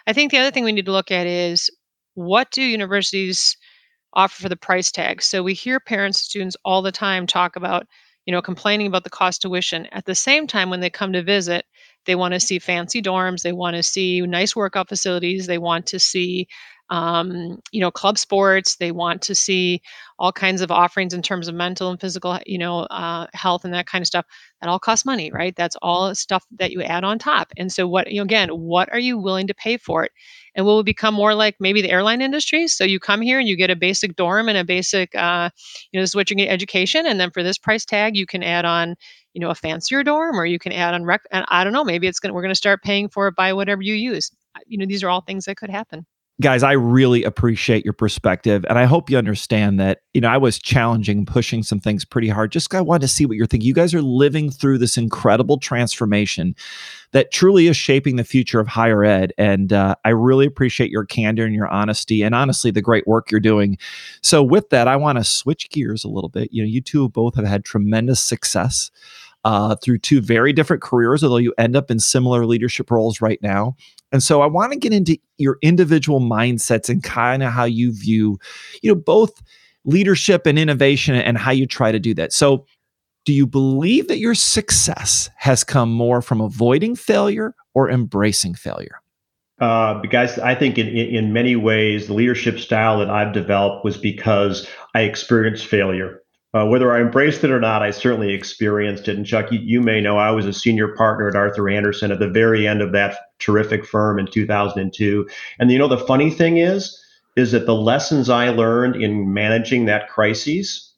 I 0.08 0.14
think 0.14 0.32
the 0.32 0.38
other 0.38 0.52
thing 0.52 0.64
we 0.64 0.72
need 0.72 0.86
to 0.86 0.92
look 0.92 1.12
at 1.12 1.28
is 1.28 1.70
what 2.14 2.52
do 2.52 2.62
universities 2.62 3.58
offer 4.14 4.44
for 4.44 4.50
the 4.50 4.56
price 4.56 4.92
tag? 4.92 5.22
So 5.22 5.44
we 5.44 5.54
hear 5.54 5.80
parents 5.80 6.20
and 6.20 6.26
students 6.26 6.58
all 6.64 6.82
the 6.82 6.92
time 6.92 7.28
talk 7.28 7.56
about 7.56 7.88
you 8.26 8.32
know 8.32 8.42
complaining 8.42 8.88
about 8.88 9.04
the 9.04 9.10
cost 9.10 9.42
tuition. 9.42 9.88
At 9.92 10.06
the 10.06 10.16
same 10.16 10.48
time 10.48 10.70
when 10.70 10.80
they 10.80 10.90
come 10.90 11.14
to 11.14 11.24
visit 11.24 11.66
they 12.06 12.16
want 12.16 12.34
to 12.34 12.38
mm-hmm. 12.38 12.46
see 12.46 12.60
fancy 12.60 13.02
dorms 13.02 13.42
they 13.42 13.54
want 13.54 13.76
to 13.76 13.84
see 13.84 14.22
nice 14.22 14.56
workout 14.56 14.90
facilities 14.90 15.48
they 15.48 15.58
want 15.58 15.88
to 15.88 16.00
see 16.00 16.48
um, 16.90 17.60
you 17.72 17.82
know 17.82 17.92
club 17.92 18.18
sports 18.18 18.76
they 18.76 18.92
want 18.92 19.22
to 19.24 19.36
see 19.36 19.82
all 20.20 20.32
kinds 20.32 20.62
of 20.62 20.72
offerings 20.72 21.14
in 21.14 21.22
terms 21.22 21.48
of 21.48 21.56
mental 21.56 21.90
and 21.90 22.00
physical 22.00 22.40
you 22.46 22.58
know 22.58 22.82
uh, 22.82 23.28
health 23.34 23.66
and 23.66 23.74
that 23.74 23.88
kind 23.88 24.02
of 24.02 24.08
stuff. 24.08 24.26
That 24.62 24.70
all 24.70 24.80
costs 24.80 25.06
money 25.06 25.32
right? 25.32 25.56
That's 25.56 25.76
all 25.82 26.14
stuff 26.16 26.46
that 26.58 26.72
you 26.72 26.82
add 26.84 27.04
on 27.04 27.20
top. 27.20 27.52
And 27.58 27.72
so 27.72 27.88
what 27.88 28.12
you 28.12 28.18
know, 28.18 28.24
again 28.24 28.50
what 28.50 28.92
are 28.92 29.00
you 29.00 29.18
willing 29.18 29.48
to 29.48 29.54
pay 29.54 29.78
for 29.78 30.04
it? 30.06 30.12
And 30.56 30.66
will 30.66 30.80
it 30.80 30.86
become 30.86 31.14
more 31.14 31.36
like 31.36 31.56
maybe 31.60 31.82
the 31.82 31.92
airline 31.92 32.22
industry? 32.22 32.68
So 32.68 32.84
you 32.84 33.00
come 33.00 33.22
here 33.22 33.40
and 33.40 33.48
you 33.48 33.58
get 33.58 33.70
a 33.70 33.76
basic 33.76 34.16
dorm 34.16 34.48
and 34.48 34.58
a 34.58 34.64
basic 34.64 35.14
uh, 35.16 35.50
you 35.92 36.00
know 36.00 36.04
this 36.04 36.12
is 36.12 36.16
what 36.16 36.30
you 36.30 36.36
get 36.36 36.50
education. 36.50 37.06
And 37.06 37.20
then 37.20 37.32
for 37.32 37.44
this 37.44 37.58
price 37.58 37.86
tag 37.86 38.16
you 38.16 38.26
can 38.26 38.44
add 38.44 38.66
on 38.66 38.96
you 39.34 39.42
know 39.42 39.50
a 39.50 39.56
fancier 39.56 40.04
dorm 40.04 40.40
or 40.40 40.46
you 40.46 40.60
can 40.60 40.72
add 40.72 40.94
on 40.94 41.04
rec 41.04 41.22
and 41.30 41.44
i 41.50 41.64
don't 41.64 41.74
know 41.74 41.84
maybe 41.84 42.08
it's 42.08 42.20
going 42.20 42.30
to 42.30 42.34
we're 42.34 42.42
going 42.42 42.52
to 42.52 42.56
start 42.56 42.82
paying 42.82 43.10
for 43.10 43.28
it 43.28 43.36
by 43.36 43.52
whatever 43.54 43.82
you 43.82 43.94
use. 43.94 44.32
You 44.68 44.78
know 44.78 44.86
these 44.86 45.04
are 45.04 45.10
all 45.10 45.22
things 45.22 45.46
that 45.46 45.58
could 45.58 45.70
happen 45.70 46.06
guys, 46.42 46.64
I 46.64 46.74
really 46.74 47.24
appreciate 47.24 47.86
your 47.86 47.94
perspective. 47.94 48.66
And 48.68 48.78
I 48.78 48.84
hope 48.84 49.10
you 49.10 49.18
understand 49.18 49.80
that, 49.80 50.00
you 50.14 50.20
know, 50.20 50.28
I 50.28 50.38
was 50.38 50.60
challenging, 50.60 51.26
pushing 51.26 51.64
some 51.64 51.80
things 51.80 52.04
pretty 52.04 52.28
hard. 52.28 52.52
Just 52.52 52.74
I 52.76 52.82
wanted 52.82 53.02
to 53.02 53.08
see 53.08 53.26
what 53.26 53.38
you're 53.38 53.46
thinking. 53.46 53.68
You 53.68 53.74
guys 53.74 53.94
are 53.94 54.02
living 54.02 54.52
through 54.52 54.80
this 54.80 54.98
incredible 54.98 55.60
transformation 55.60 56.54
that 57.14 57.32
truly 57.32 57.68
is 57.68 57.78
shaping 57.78 58.18
the 58.18 58.26
future 58.26 58.60
of 58.60 58.68
higher 58.68 59.06
ed. 59.06 59.32
And 59.38 59.72
uh, 59.72 59.96
I 60.04 60.10
really 60.10 60.46
appreciate 60.46 60.92
your 60.92 61.06
candor 61.06 61.46
and 61.46 61.56
your 61.56 61.70
honesty 61.70 62.22
and 62.22 62.36
honestly 62.36 62.70
the 62.70 62.82
great 62.82 63.08
work 63.08 63.32
you're 63.32 63.40
doing. 63.40 63.78
So, 64.22 64.44
with 64.44 64.70
that, 64.72 64.90
I 64.90 64.98
want 64.98 65.18
to 65.18 65.24
switch 65.24 65.70
gears 65.70 66.04
a 66.04 66.10
little 66.10 66.30
bit. 66.30 66.50
You 66.52 66.64
know, 66.64 66.68
you 66.68 66.82
two 66.82 67.08
both 67.08 67.36
have 67.36 67.46
had 67.46 67.64
tremendous 67.64 68.20
success. 68.20 68.92
Uh, 69.46 69.76
through 69.76 70.00
two 70.00 70.22
very 70.22 70.52
different 70.52 70.82
careers, 70.82 71.24
although 71.24 71.38
you 71.38 71.54
end 71.60 71.76
up 71.76 71.92
in 71.92 72.00
similar 72.00 72.48
leadership 72.48 72.90
roles 72.90 73.22
right 73.22 73.40
now. 73.44 73.76
And 74.12 74.24
so 74.24 74.42
I 74.42 74.48
want 74.48 74.74
to 74.74 74.80
get 74.80 74.92
into 74.92 75.20
your 75.38 75.60
individual 75.62 76.20
mindsets 76.20 76.90
and 76.90 77.04
kind 77.04 77.44
of 77.44 77.52
how 77.52 77.66
you 77.66 77.94
view, 77.94 78.40
you 78.82 78.92
know, 78.92 79.00
both 79.00 79.44
leadership 79.84 80.48
and 80.48 80.58
innovation 80.58 81.14
and 81.14 81.38
how 81.38 81.52
you 81.52 81.68
try 81.68 81.92
to 81.92 82.00
do 82.00 82.16
that. 82.16 82.34
So 82.34 82.66
do 83.24 83.34
you 83.34 83.46
believe 83.46 84.08
that 84.08 84.18
your 84.18 84.34
success 84.34 85.30
has 85.36 85.64
come 85.64 85.92
more 85.92 86.24
from 86.24 86.42
avoiding 86.42 86.96
failure 86.96 87.54
or 87.76 87.88
embracing 87.88 88.56
failure? 88.56 89.00
Uh, 89.62 90.02
because 90.02 90.40
I 90.40 90.56
think 90.56 90.80
in, 90.80 90.88
in 90.88 91.34
many 91.34 91.56
ways, 91.56 92.08
the 92.08 92.16
leadership 92.16 92.60
style 92.60 92.98
that 92.98 93.12
I've 93.12 93.32
developed 93.32 93.86
was 93.86 93.96
because 93.96 94.68
I 94.96 95.02
experienced 95.02 95.68
failure. 95.68 96.22
Uh, 96.56 96.66
whether 96.66 96.94
I 96.94 97.02
embraced 97.02 97.44
it 97.44 97.52
or 97.52 97.60
not, 97.60 97.84
I 97.84 97.92
certainly 97.92 98.34
experienced 98.34 99.10
it. 99.10 99.18
And 99.18 99.26
Chuck, 99.26 99.52
you, 99.52 99.60
you, 99.60 99.82
may 99.82 100.00
know 100.00 100.18
I 100.18 100.32
was 100.32 100.46
a 100.46 100.54
senior 100.54 100.96
partner 100.96 101.28
at 101.28 101.36
Arthur 101.36 101.68
Andersen 101.68 102.14
at 102.14 102.20
the 102.20 102.30
very 102.30 102.66
end 102.66 102.82
of 102.82 102.94
that 102.94 103.18
terrific 103.40 103.86
firm 103.86 104.20
in 104.20 104.26
2002. 104.26 105.28
And 105.60 105.70
you 105.70 105.78
know, 105.78 105.90
the 105.90 105.98
funny 105.98 106.32
thing 106.32 106.56
is, 106.56 106.98
is 107.36 107.52
that 107.52 107.66
the 107.66 107.76
lessons 107.76 108.30
I 108.30 108.50
learned 108.52 108.96
in 108.96 109.34
managing 109.34 109.84
that 109.86 110.08
crisis, 110.08 110.94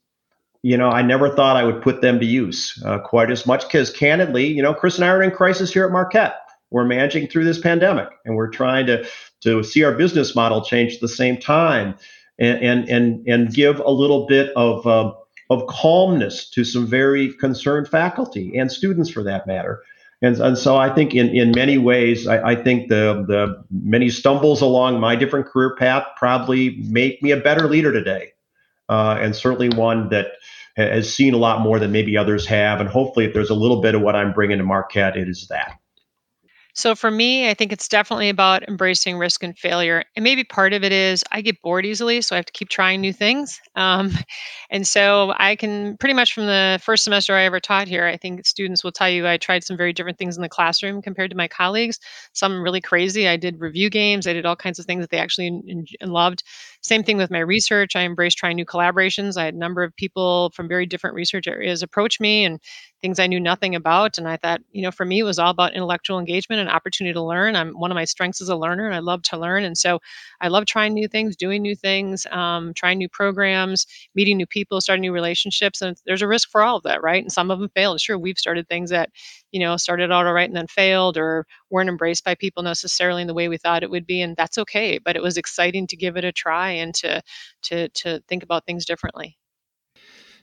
you 0.61 0.77
know, 0.77 0.89
I 0.89 1.01
never 1.01 1.35
thought 1.35 1.57
I 1.57 1.63
would 1.63 1.81
put 1.81 2.01
them 2.01 2.19
to 2.19 2.25
use 2.27 2.79
uh, 2.85 2.99
quite 2.99 3.31
as 3.31 3.47
much 3.47 3.63
because 3.63 3.89
candidly, 3.89 4.45
you 4.45 4.61
know, 4.61 4.75
Chris 4.75 4.97
and 4.97 5.05
I 5.05 5.07
are 5.07 5.23
in 5.23 5.31
crisis 5.31 5.73
here 5.73 5.87
at 5.87 5.91
Marquette. 5.91 6.35
We're 6.69 6.85
managing 6.85 7.29
through 7.29 7.45
this 7.45 7.59
pandemic 7.59 8.09
and 8.25 8.35
we're 8.35 8.51
trying 8.51 8.85
to, 8.87 9.07
to 9.41 9.63
see 9.63 9.83
our 9.83 9.93
business 9.93 10.35
model 10.35 10.63
change 10.63 10.93
at 10.93 11.01
the 11.01 11.07
same 11.07 11.37
time 11.37 11.95
and, 12.37 12.59
and, 12.61 12.89
and, 12.89 13.27
and 13.27 13.53
give 13.53 13.79
a 13.79 13.89
little 13.89 14.27
bit 14.27 14.51
of, 14.55 14.85
uh, 14.85 15.13
of 15.49 15.65
calmness 15.67 16.49
to 16.49 16.63
some 16.63 16.85
very 16.85 17.33
concerned 17.33 17.87
faculty 17.87 18.57
and 18.57 18.71
students 18.71 19.09
for 19.09 19.23
that 19.23 19.47
matter. 19.47 19.81
And, 20.21 20.39
and 20.39 20.57
so 20.57 20.77
I 20.77 20.93
think 20.93 21.13
in, 21.13 21.29
in 21.29 21.51
many 21.51 21.77
ways, 21.77 22.27
I, 22.27 22.51
I 22.51 22.55
think 22.55 22.89
the, 22.89 23.23
the 23.27 23.63
many 23.69 24.09
stumbles 24.09 24.61
along 24.61 24.99
my 24.99 25.15
different 25.15 25.45
career 25.45 25.75
path 25.75 26.05
probably 26.17 26.77
make 26.89 27.21
me 27.21 27.31
a 27.31 27.37
better 27.37 27.67
leader 27.67 27.91
today. 27.91 28.33
Uh, 28.89 29.17
and 29.19 29.35
certainly 29.35 29.69
one 29.69 30.09
that 30.09 30.27
has 30.75 31.13
seen 31.13 31.33
a 31.33 31.37
lot 31.37 31.61
more 31.61 31.77
than 31.79 31.91
maybe 31.91 32.17
others 32.17 32.45
have. 32.45 32.79
And 32.79 32.87
hopefully, 32.87 33.25
if 33.25 33.33
there's 33.33 33.49
a 33.49 33.55
little 33.55 33.81
bit 33.81 33.95
of 33.95 34.01
what 34.01 34.15
I'm 34.15 34.31
bringing 34.31 34.59
to 34.59 34.63
Marquette, 34.63 35.17
it 35.17 35.27
is 35.27 35.47
that. 35.49 35.77
So 36.77 36.93
for 36.93 37.09
me, 37.09 37.49
I 37.49 37.55
think 37.55 37.71
it's 37.71 37.87
definitely 37.87 38.29
about 38.29 38.61
embracing 38.69 39.17
risk 39.17 39.41
and 39.41 39.57
failure. 39.57 40.03
And 40.15 40.23
maybe 40.23 40.43
part 40.43 40.73
of 40.73 40.83
it 40.83 40.91
is 40.91 41.23
I 41.31 41.41
get 41.41 41.59
bored 41.63 41.87
easily, 41.87 42.21
so 42.21 42.35
I 42.35 42.37
have 42.37 42.45
to 42.45 42.53
keep 42.53 42.69
trying 42.69 43.01
new 43.01 43.11
things. 43.13 43.59
Um, 43.77 44.11
and 44.71 44.87
so 44.87 45.33
I 45.37 45.55
can 45.55 45.97
pretty 45.97 46.13
much 46.15 46.33
from 46.33 46.47
the 46.47 46.79
first 46.83 47.03
semester 47.03 47.35
I 47.35 47.43
ever 47.43 47.59
taught 47.59 47.87
here, 47.87 48.05
I 48.07 48.17
think 48.17 48.43
students 48.47 48.83
will 48.83 48.91
tell 48.91 49.07
you 49.07 49.27
I 49.27 49.37
tried 49.37 49.63
some 49.63 49.77
very 49.77 49.93
different 49.93 50.17
things 50.17 50.35
in 50.35 50.41
the 50.41 50.49
classroom 50.49 50.99
compared 51.03 51.29
to 51.29 51.37
my 51.37 51.47
colleagues. 51.47 51.99
Some 52.33 52.59
really 52.63 52.81
crazy. 52.81 53.27
I 53.27 53.37
did 53.37 53.59
review 53.59 53.91
games, 53.91 54.25
I 54.25 54.33
did 54.33 54.47
all 54.47 54.55
kinds 54.55 54.79
of 54.79 54.85
things 54.87 55.03
that 55.03 55.11
they 55.11 55.19
actually 55.19 55.45
in, 55.47 55.85
in, 56.01 56.09
loved. 56.09 56.43
Same 56.81 57.03
thing 57.03 57.17
with 57.17 57.31
my 57.31 57.39
research. 57.39 57.95
I 57.95 58.03
embraced 58.03 58.37
trying 58.37 58.55
new 58.55 58.65
collaborations. 58.65 59.37
I 59.37 59.45
had 59.45 59.53
a 59.53 59.57
number 59.57 59.83
of 59.83 59.95
people 59.95 60.51
from 60.55 60.67
very 60.67 60.85
different 60.85 61.15
research 61.15 61.47
areas 61.47 61.81
approach 61.83 62.19
me 62.19 62.45
and 62.45 62.59
things 63.01 63.19
I 63.19 63.27
knew 63.27 63.39
nothing 63.39 63.75
about. 63.75 64.17
And 64.17 64.27
I 64.27 64.37
thought, 64.37 64.61
you 64.71 64.81
know, 64.81 64.91
for 64.91 65.05
me, 65.05 65.19
it 65.19 65.23
was 65.23 65.37
all 65.37 65.51
about 65.51 65.73
intellectual 65.73 66.17
engagement 66.19 66.61
and 66.61 66.69
opportunity 66.69 67.13
to 67.13 67.21
learn. 67.21 67.55
I'm 67.55 67.73
one 67.73 67.91
of 67.91 67.95
my 67.95 68.05
strengths 68.05 68.41
as 68.41 68.49
a 68.49 68.55
learner, 68.55 68.85
and 68.85 68.95
I 68.95 68.99
love 68.99 69.21
to 69.23 69.37
learn. 69.37 69.63
And 69.65 69.77
so 69.77 69.99
I 70.41 70.47
love 70.47 70.65
trying 70.65 70.93
new 70.93 71.07
things, 71.07 71.35
doing 71.35 71.61
new 71.61 71.75
things, 71.75 72.25
um, 72.31 72.73
trying 72.73 72.97
new 72.97 73.09
programs, 73.09 73.85
meeting 74.15 74.37
new 74.37 74.47
people, 74.47 74.81
starting 74.81 75.01
new 75.01 75.11
relationships. 75.13 75.81
And 75.81 75.97
there's 76.05 76.21
a 76.21 76.27
risk 76.27 76.49
for 76.49 76.63
all 76.63 76.77
of 76.77 76.83
that, 76.83 77.03
right? 77.03 77.21
And 77.23 77.31
some 77.31 77.51
of 77.51 77.59
them 77.59 77.69
failed. 77.75 78.01
Sure, 78.01 78.17
we've 78.17 78.37
started 78.39 78.67
things 78.67 78.89
that, 78.89 79.09
you 79.51 79.59
know, 79.59 79.77
started 79.77 80.11
out 80.11 80.25
all 80.25 80.33
right 80.33 80.47
and 80.49 80.55
then 80.55 80.67
failed 80.67 81.17
or 81.17 81.45
weren't 81.69 81.89
embraced 81.89 82.23
by 82.23 82.35
people 82.35 82.63
necessarily 82.63 83.21
in 83.21 83.27
the 83.27 83.33
way 83.33 83.47
we 83.47 83.57
thought 83.57 83.83
it 83.83 83.89
would 83.89 84.05
be. 84.05 84.21
And 84.21 84.35
that's 84.35 84.57
okay. 84.57 84.97
But 84.97 85.15
it 85.15 85.21
was 85.21 85.37
exciting 85.37 85.87
to 85.87 85.97
give 85.97 86.17
it 86.17 86.25
a 86.25 86.31
try 86.31 86.66
and 86.71 86.93
to 86.95 87.21
to 87.63 87.89
to 87.89 88.21
think 88.27 88.43
about 88.43 88.65
things 88.65 88.85
differently. 88.85 89.37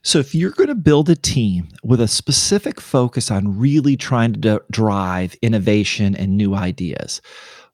So, 0.03 0.19
if 0.19 0.35
you're 0.35 0.51
going 0.51 0.69
to 0.69 0.75
build 0.75 1.09
a 1.09 1.17
team 1.17 1.69
with 1.83 1.99
a 1.99 2.09
specific 2.09 2.79
focus 2.79 3.31
on 3.31 3.59
really 3.59 3.97
trying 3.97 4.35
to 4.35 4.39
d- 4.39 4.65
drive 4.71 5.35
innovation 5.41 6.15
and 6.15 6.37
new 6.37 6.55
ideas, 6.55 7.23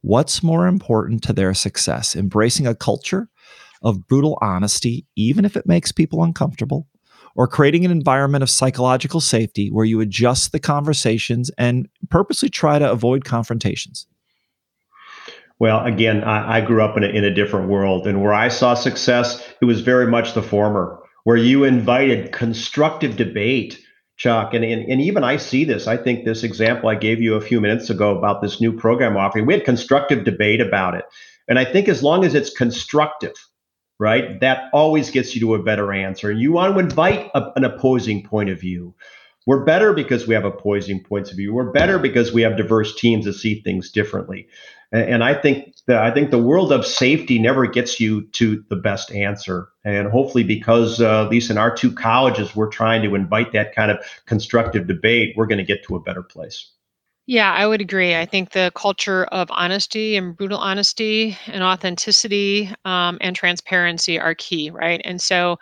what's 0.03 0.41
more 0.41 0.69
important 0.69 1.25
to 1.25 1.33
their 1.33 1.55
success? 1.55 2.15
Embracing 2.15 2.69
a 2.69 2.75
culture 2.75 3.29
of 3.83 4.07
brutal 4.07 4.39
honesty, 4.41 5.07
even 5.17 5.45
if 5.45 5.57
it 5.57 5.67
makes 5.67 5.91
people 5.91 6.23
uncomfortable, 6.23 6.87
or 7.35 7.49
creating 7.49 7.85
an 7.85 7.91
environment 7.91 8.43
of 8.43 8.51
psychological 8.51 9.21
safety 9.21 9.69
where 9.69 9.85
you 9.85 10.01
adjust 10.01 10.53
the 10.53 10.61
conversations 10.61 11.51
and 11.59 11.89
purposely 12.11 12.49
try 12.49 12.79
to 12.79 12.91
avoid 12.91 13.25
confrontations? 13.25 14.07
Well, 15.61 15.85
again, 15.85 16.25
I, 16.25 16.57
I 16.57 16.61
grew 16.62 16.83
up 16.83 16.96
in 16.96 17.05
a, 17.05 17.09
in 17.09 17.23
a 17.23 17.35
different 17.35 17.68
world, 17.68 18.07
and 18.07 18.23
where 18.23 18.33
I 18.33 18.49
saw 18.49 18.75
success, 18.75 19.46
it 19.61 19.66
was 19.66 19.83
very 19.83 20.07
much 20.07 20.33
the 20.33 20.42
former 20.42 20.99
where 21.25 21.37
you 21.37 21.64
invited 21.64 22.33
constructive 22.33 23.16
debate, 23.16 23.79
Chuck. 24.16 24.55
And, 24.55 24.64
and, 24.64 24.90
and 24.90 25.01
even 25.01 25.23
I 25.23 25.37
see 25.37 25.64
this. 25.64 25.87
I 25.87 25.96
think 25.96 26.25
this 26.25 26.42
example 26.42 26.88
I 26.88 26.94
gave 26.94 27.20
you 27.20 27.35
a 27.35 27.40
few 27.40 27.61
minutes 27.61 27.90
ago 27.90 28.16
about 28.16 28.40
this 28.40 28.61
new 28.61 28.73
program 28.73 29.18
offering, 29.18 29.46
we 29.46 29.55
had 29.55 29.64
constructive 29.64 30.25
debate 30.25 30.62
about 30.62 30.94
it. 30.94 31.05
And 31.46 31.59
I 31.59 31.64
think 31.64 31.88
as 31.88 32.03
long 32.03 32.25
as 32.25 32.35
it's 32.35 32.51
constructive, 32.51 33.35
right, 33.99 34.40
that 34.40 34.70
always 34.73 35.11
gets 35.11 35.35
you 35.35 35.40
to 35.42 35.55
a 35.55 35.62
better 35.62 35.92
answer. 35.92 36.31
And 36.31 36.40
you 36.40 36.53
want 36.53 36.73
to 36.73 36.81
invite 36.81 37.31
a, 37.35 37.53
an 37.57 37.64
opposing 37.64 38.25
point 38.25 38.49
of 38.49 38.59
view. 38.59 38.94
We're 39.46 39.64
better 39.64 39.92
because 39.92 40.27
we 40.27 40.35
have 40.35 40.44
opposing 40.44 41.03
points 41.03 41.31
of 41.31 41.37
view. 41.37 41.53
We're 41.53 41.73
better 41.73 41.99
because 41.99 42.33
we 42.33 42.42
have 42.42 42.57
diverse 42.57 42.94
teams 42.94 43.25
that 43.25 43.35
see 43.35 43.62
things 43.62 43.90
differently. 43.90 44.49
And, 44.92 45.22
I 45.22 45.35
think 45.35 45.76
that 45.87 46.03
I 46.03 46.11
think 46.11 46.31
the 46.31 46.42
world 46.42 46.72
of 46.72 46.85
safety 46.85 47.38
never 47.38 47.66
gets 47.66 48.00
you 48.00 48.22
to 48.33 48.64
the 48.68 48.76
best 48.76 49.12
answer. 49.12 49.68
And 49.85 50.09
hopefully, 50.09 50.42
because 50.42 51.00
uh, 51.00 51.24
at 51.24 51.31
least 51.31 51.50
in 51.50 51.59
our 51.59 51.74
two 51.74 51.92
colleges, 51.92 52.57
we're 52.57 52.70
trying 52.70 53.03
to 53.03 53.14
invite 53.14 53.53
that 53.53 53.74
kind 53.74 53.92
of 53.92 53.98
constructive 54.26 54.88
debate, 54.88 55.35
we're 55.37 55.46
going 55.46 55.59
to 55.59 55.64
get 55.64 55.85
to 55.85 55.94
a 55.94 56.00
better 56.00 56.22
place. 56.22 56.72
Yeah, 57.31 57.53
I 57.53 57.64
would 57.64 57.81
agree. 57.81 58.16
I 58.16 58.27
think 58.27 58.51
the 58.51 58.73
culture 58.75 59.25
of 59.27 59.49
honesty 59.53 60.16
and 60.16 60.37
brutal 60.37 60.59
honesty 60.59 61.38
and 61.47 61.62
authenticity 61.62 62.69
um, 62.85 63.19
and 63.21 63.37
transparency 63.37 64.19
are 64.19 64.35
key, 64.35 64.69
right? 64.71 65.01
And 65.05 65.23
so, 65.23 65.57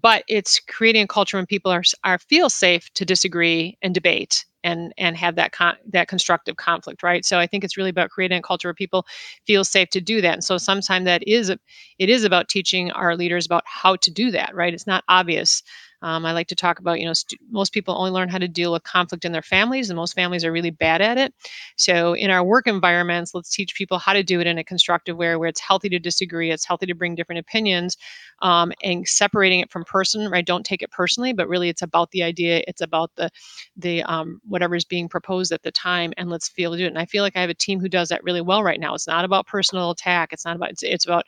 but 0.00 0.24
it's 0.28 0.60
creating 0.60 1.04
a 1.04 1.08
culture 1.08 1.38
when 1.38 1.46
people 1.46 1.72
are, 1.72 1.84
are 2.04 2.18
feel 2.18 2.50
safe 2.50 2.92
to 2.94 3.04
disagree 3.06 3.78
and 3.82 3.94
debate 3.94 4.44
and 4.64 4.92
and 4.98 5.16
have 5.16 5.36
that 5.36 5.52
con- 5.52 5.76
that 5.92 6.08
constructive 6.08 6.56
conflict 6.56 7.02
right 7.02 7.24
so 7.24 7.38
i 7.38 7.46
think 7.46 7.62
it's 7.62 7.76
really 7.76 7.90
about 7.90 8.10
creating 8.10 8.38
a 8.38 8.42
culture 8.42 8.68
where 8.68 8.74
people 8.74 9.06
feel 9.46 9.64
safe 9.64 9.88
to 9.90 10.00
do 10.00 10.20
that 10.20 10.32
and 10.34 10.44
so 10.44 10.58
sometimes 10.58 11.04
that 11.04 11.22
is 11.28 11.50
it 11.50 12.10
is 12.10 12.24
about 12.24 12.48
teaching 12.48 12.90
our 12.92 13.16
leaders 13.16 13.46
about 13.46 13.62
how 13.66 13.96
to 13.96 14.10
do 14.10 14.30
that 14.32 14.54
right 14.54 14.74
it's 14.74 14.86
not 14.86 15.04
obvious 15.08 15.62
um, 16.02 16.24
I 16.26 16.32
like 16.32 16.48
to 16.48 16.54
talk 16.54 16.78
about, 16.78 17.00
you 17.00 17.06
know, 17.06 17.12
st- 17.12 17.40
most 17.50 17.72
people 17.72 17.96
only 17.96 18.10
learn 18.10 18.28
how 18.28 18.38
to 18.38 18.48
deal 18.48 18.72
with 18.72 18.82
conflict 18.84 19.24
in 19.24 19.32
their 19.32 19.42
families, 19.42 19.90
and 19.90 19.96
most 19.96 20.14
families 20.14 20.44
are 20.44 20.52
really 20.52 20.70
bad 20.70 21.00
at 21.00 21.18
it. 21.18 21.34
So, 21.76 22.14
in 22.14 22.30
our 22.30 22.44
work 22.44 22.66
environments, 22.66 23.34
let's 23.34 23.50
teach 23.54 23.74
people 23.74 23.98
how 23.98 24.12
to 24.12 24.22
do 24.22 24.40
it 24.40 24.46
in 24.46 24.58
a 24.58 24.64
constructive 24.64 25.16
way 25.16 25.34
where 25.36 25.48
it's 25.48 25.60
healthy 25.60 25.88
to 25.90 25.98
disagree, 25.98 26.50
it's 26.50 26.64
healthy 26.66 26.86
to 26.86 26.94
bring 26.94 27.14
different 27.14 27.38
opinions, 27.40 27.96
um, 28.42 28.72
and 28.82 29.06
separating 29.06 29.60
it 29.60 29.70
from 29.70 29.84
person, 29.84 30.28
right? 30.30 30.44
Don't 30.46 30.64
take 30.64 30.82
it 30.82 30.90
personally, 30.90 31.32
but 31.32 31.48
really 31.48 31.68
it's 31.68 31.82
about 31.82 32.10
the 32.10 32.22
idea, 32.22 32.62
it's 32.66 32.80
about 32.80 33.10
the, 33.16 33.30
the 33.76 34.02
um, 34.04 34.40
whatever 34.46 34.74
is 34.74 34.84
being 34.84 35.08
proposed 35.08 35.52
at 35.52 35.62
the 35.62 35.70
time, 35.70 36.12
and 36.16 36.28
let's 36.30 36.48
feel 36.48 36.72
to 36.72 36.76
do 36.78 36.84
it. 36.84 36.88
And 36.88 36.98
I 36.98 37.06
feel 37.06 37.22
like 37.22 37.36
I 37.36 37.40
have 37.40 37.50
a 37.50 37.54
team 37.54 37.80
who 37.80 37.88
does 37.88 38.08
that 38.08 38.22
really 38.24 38.40
well 38.40 38.62
right 38.62 38.80
now. 38.80 38.94
It's 38.94 39.06
not 39.06 39.24
about 39.24 39.46
personal 39.46 39.90
attack. 39.90 40.32
It's 40.32 40.44
not 40.44 40.56
about. 40.56 40.70
It's, 40.70 40.82
it's 40.82 41.04
about 41.06 41.24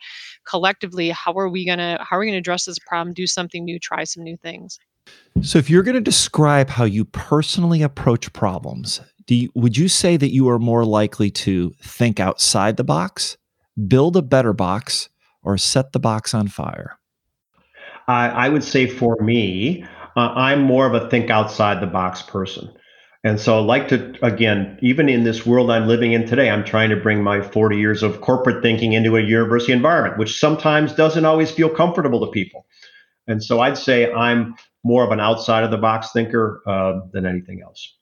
collectively 0.46 1.10
how 1.10 1.32
are 1.34 1.48
we 1.48 1.64
gonna 1.66 1.98
how 2.00 2.16
are 2.16 2.20
we 2.20 2.26
gonna 2.26 2.38
address 2.38 2.64
this 2.64 2.78
problem, 2.78 3.14
do 3.14 3.26
something 3.26 3.64
new, 3.64 3.78
try 3.78 4.04
some 4.04 4.22
new 4.24 4.36
things. 4.36 4.57
So, 5.42 5.58
if 5.58 5.70
you're 5.70 5.82
going 5.82 5.94
to 5.94 6.00
describe 6.00 6.68
how 6.68 6.84
you 6.84 7.04
personally 7.04 7.82
approach 7.82 8.32
problems, 8.32 9.00
you, 9.26 9.50
would 9.54 9.76
you 9.76 9.88
say 9.88 10.16
that 10.16 10.32
you 10.32 10.48
are 10.48 10.58
more 10.58 10.84
likely 10.84 11.30
to 11.30 11.72
think 11.82 12.20
outside 12.20 12.76
the 12.76 12.84
box, 12.84 13.36
build 13.86 14.16
a 14.16 14.22
better 14.22 14.52
box, 14.52 15.08
or 15.42 15.56
set 15.56 15.92
the 15.92 16.00
box 16.00 16.34
on 16.34 16.48
fire? 16.48 16.98
I, 18.06 18.28
I 18.28 18.48
would 18.48 18.64
say 18.64 18.86
for 18.86 19.16
me, 19.20 19.84
uh, 20.16 20.32
I'm 20.34 20.62
more 20.62 20.86
of 20.86 20.94
a 20.94 21.08
think 21.08 21.30
outside 21.30 21.80
the 21.80 21.86
box 21.86 22.22
person. 22.22 22.72
And 23.24 23.40
so 23.40 23.58
I 23.58 23.60
like 23.60 23.88
to, 23.88 24.14
again, 24.22 24.78
even 24.80 25.08
in 25.08 25.24
this 25.24 25.44
world 25.44 25.70
I'm 25.70 25.88
living 25.88 26.12
in 26.12 26.26
today, 26.26 26.48
I'm 26.48 26.64
trying 26.64 26.90
to 26.90 26.96
bring 26.96 27.22
my 27.22 27.42
40 27.42 27.76
years 27.76 28.02
of 28.02 28.20
corporate 28.20 28.62
thinking 28.62 28.92
into 28.92 29.16
a 29.16 29.20
university 29.20 29.72
environment, 29.72 30.18
which 30.18 30.38
sometimes 30.38 30.92
doesn't 30.94 31.24
always 31.24 31.50
feel 31.50 31.68
comfortable 31.68 32.24
to 32.24 32.30
people. 32.30 32.64
And 33.28 33.44
so 33.44 33.60
I'd 33.60 33.78
say 33.78 34.12
I'm 34.12 34.56
more 34.84 35.04
of 35.04 35.12
an 35.12 35.20
outside 35.20 35.64
of 35.64 35.70
the 35.70 35.78
box 35.78 36.12
thinker 36.12 36.62
uh, 36.66 37.00
than 37.12 37.26
anything 37.26 37.60
else. 37.62 37.94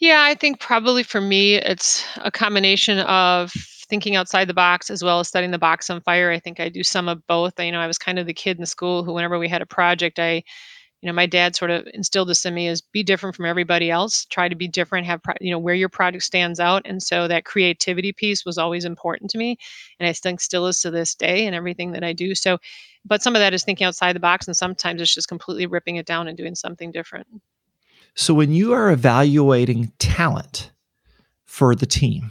Yeah, 0.00 0.22
I 0.28 0.34
think 0.34 0.60
probably 0.60 1.04
for 1.04 1.20
me, 1.20 1.54
it's 1.54 2.04
a 2.16 2.30
combination 2.30 2.98
of 2.98 3.52
thinking 3.88 4.16
outside 4.16 4.48
the 4.48 4.54
box 4.54 4.90
as 4.90 5.04
well 5.04 5.20
as 5.20 5.28
setting 5.28 5.52
the 5.52 5.58
box 5.58 5.88
on 5.88 6.00
fire. 6.00 6.32
I 6.32 6.40
think 6.40 6.58
I 6.58 6.68
do 6.68 6.82
some 6.82 7.08
of 7.08 7.24
both. 7.28 7.58
You 7.60 7.70
know, 7.70 7.80
I 7.80 7.86
was 7.86 7.96
kind 7.96 8.18
of 8.18 8.26
the 8.26 8.34
kid 8.34 8.58
in 8.58 8.66
school 8.66 9.04
who, 9.04 9.12
whenever 9.12 9.38
we 9.38 9.48
had 9.48 9.62
a 9.62 9.66
project, 9.66 10.18
I, 10.18 10.42
you 11.00 11.06
know, 11.06 11.12
my 11.12 11.26
dad 11.26 11.54
sort 11.54 11.70
of 11.70 11.86
instilled 11.94 12.28
this 12.28 12.44
in 12.44 12.54
me: 12.54 12.66
is 12.66 12.82
be 12.82 13.04
different 13.04 13.36
from 13.36 13.46
everybody 13.46 13.90
else. 13.90 14.24
Try 14.26 14.48
to 14.48 14.56
be 14.56 14.66
different. 14.66 15.06
Have 15.06 15.20
you 15.40 15.52
know 15.52 15.58
where 15.58 15.74
your 15.74 15.88
project 15.88 16.24
stands 16.24 16.58
out, 16.58 16.82
and 16.86 17.02
so 17.02 17.28
that 17.28 17.44
creativity 17.44 18.12
piece 18.12 18.44
was 18.44 18.58
always 18.58 18.84
important 18.84 19.30
to 19.30 19.38
me, 19.38 19.58
and 20.00 20.08
I 20.08 20.12
think 20.12 20.40
still 20.40 20.66
is 20.66 20.80
to 20.80 20.90
this 20.90 21.14
day 21.14 21.46
in 21.46 21.54
everything 21.54 21.92
that 21.92 22.02
I 22.02 22.14
do. 22.14 22.34
So 22.34 22.58
but 23.04 23.22
some 23.22 23.34
of 23.36 23.40
that 23.40 23.54
is 23.54 23.64
thinking 23.64 23.86
outside 23.86 24.14
the 24.14 24.20
box 24.20 24.46
and 24.46 24.56
sometimes 24.56 25.00
it's 25.00 25.14
just 25.14 25.28
completely 25.28 25.66
ripping 25.66 25.96
it 25.96 26.06
down 26.06 26.28
and 26.28 26.36
doing 26.36 26.54
something 26.54 26.90
different. 26.90 27.26
So 28.14 28.32
when 28.34 28.52
you 28.52 28.72
are 28.72 28.90
evaluating 28.90 29.92
talent 29.98 30.70
for 31.44 31.74
the 31.74 31.86
team 31.86 32.30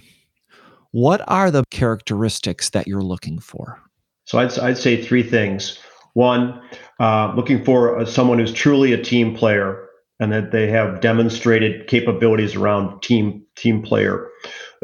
what 0.94 1.24
are 1.28 1.50
the 1.50 1.64
characteristics 1.72 2.70
that 2.70 2.88
you're 2.88 3.02
looking 3.02 3.40
for? 3.40 3.82
So 4.26 4.38
i'd, 4.38 4.58
I'd 4.60 4.78
say 4.78 5.02
three 5.02 5.24
things. 5.24 5.80
One 6.14 6.62
uh, 7.00 7.34
looking 7.36 7.66
for 7.66 7.98
uh, 7.98 8.06
someone 8.06 8.38
who's 8.38 8.54
truly 8.54 8.94
a 8.94 9.04
team 9.04 9.36
player 9.36 9.88
and 10.20 10.32
that 10.32 10.52
they 10.52 10.68
have 10.68 11.02
demonstrated 11.02 11.88
capabilities 11.88 12.56
around 12.56 13.02
team 13.02 13.44
team 13.56 13.82
player 13.82 14.30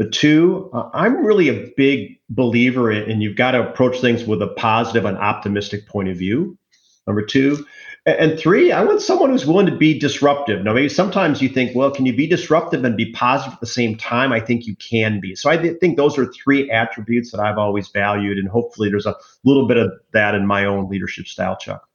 two, 0.05 0.69
uh, 0.73 0.89
I'm 0.93 1.25
really 1.25 1.49
a 1.49 1.71
big 1.75 2.19
believer 2.29 2.91
in, 2.91 3.09
and 3.09 3.23
you've 3.23 3.35
got 3.35 3.51
to 3.51 3.69
approach 3.69 3.99
things 3.99 4.23
with 4.23 4.41
a 4.41 4.47
positive 4.47 5.05
and 5.05 5.17
optimistic 5.17 5.88
point 5.88 6.09
of 6.09 6.17
view. 6.17 6.57
Number 7.07 7.23
two, 7.25 7.65
and 8.05 8.39
three, 8.39 8.71
I 8.71 8.83
want 8.83 9.01
someone 9.01 9.29
who's 9.29 9.45
willing 9.45 9.65
to 9.65 9.75
be 9.75 9.99
disruptive. 9.99 10.63
Now, 10.63 10.73
maybe 10.73 10.89
sometimes 10.89 11.41
you 11.41 11.49
think, 11.49 11.75
well, 11.75 11.91
can 11.91 12.05
you 12.05 12.15
be 12.15 12.27
disruptive 12.27 12.83
and 12.85 12.95
be 12.95 13.12
positive 13.12 13.53
at 13.53 13.59
the 13.59 13.65
same 13.65 13.97
time? 13.97 14.31
I 14.31 14.39
think 14.39 14.65
you 14.65 14.75
can 14.77 15.19
be. 15.19 15.35
So 15.35 15.49
I 15.49 15.57
th- 15.57 15.79
think 15.79 15.97
those 15.97 16.17
are 16.17 16.31
three 16.31 16.71
attributes 16.71 17.31
that 17.31 17.41
I've 17.41 17.57
always 17.57 17.89
valued, 17.89 18.38
and 18.38 18.47
hopefully 18.47 18.89
there's 18.89 19.05
a 19.05 19.15
little 19.43 19.67
bit 19.67 19.77
of 19.77 19.91
that 20.13 20.33
in 20.33 20.47
my 20.47 20.65
own 20.65 20.89
leadership 20.89 21.27
style, 21.27 21.57
Chuck. 21.57 21.88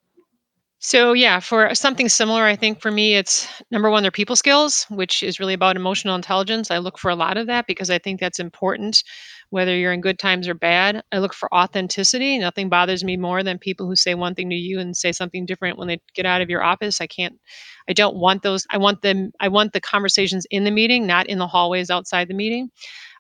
So 0.87 1.15
yeah, 1.15 1.41
for 1.41 1.75
something 1.75 2.11
similar, 2.11 2.45
I 2.45 2.57
think 2.57 2.83
for 2.83 2.91
me 2.91 3.15
it's 3.15 3.49
number 3.71 3.89
one, 3.89 4.03
their 4.03 4.13
people 4.13 4.37
skills, 4.37 4.85
which 4.91 5.23
is 5.23 5.41
really 5.41 5.55
about 5.55 5.77
emotional 5.77 6.15
intelligence. 6.15 6.71
I 6.71 6.77
look 6.77 6.99
for 6.99 7.11
a 7.11 7.15
lot 7.17 7.39
of 7.39 7.47
that 7.47 7.67
because 7.67 7.89
I 7.89 7.99
think 7.99 8.21
that's 8.21 8.39
important 8.39 9.03
whether 9.49 9.75
you're 9.75 9.95
in 9.95 10.03
good 10.03 10.19
times 10.19 10.47
or 10.47 10.53
bad. 10.53 11.03
I 11.11 11.21
look 11.21 11.33
for 11.33 11.53
authenticity. 11.55 12.37
Nothing 12.37 12.69
bothers 12.69 13.03
me 13.03 13.17
more 13.17 13.43
than 13.43 13.59
people 13.59 13.87
who 13.87 13.97
say 13.97 14.15
one 14.15 14.35
thing 14.35 14.51
to 14.51 14.57
you 14.57 14.79
and 14.79 14.95
say 14.95 15.11
something 15.11 15.47
different 15.47 15.79
when 15.79 15.89
they 15.89 16.03
get 16.13 16.27
out 16.27 16.43
of 16.43 16.51
your 16.51 16.63
office. 16.63 17.01
I 17.01 17.07
can't 17.07 17.41
I 17.89 17.95
don't 17.95 18.17
want 18.17 18.43
those. 18.43 18.67
I 18.69 18.77
want 18.77 19.01
them 19.01 19.33
I 19.41 19.49
want 19.49 19.73
the 19.73 19.81
conversations 19.81 20.47
in 20.51 20.65
the 20.65 20.71
meeting, 20.71 21.07
not 21.07 21.29
in 21.29 21.39
the 21.39 21.47
hallways 21.47 21.89
outside 21.89 22.29
the 22.29 22.35
meeting. 22.35 22.69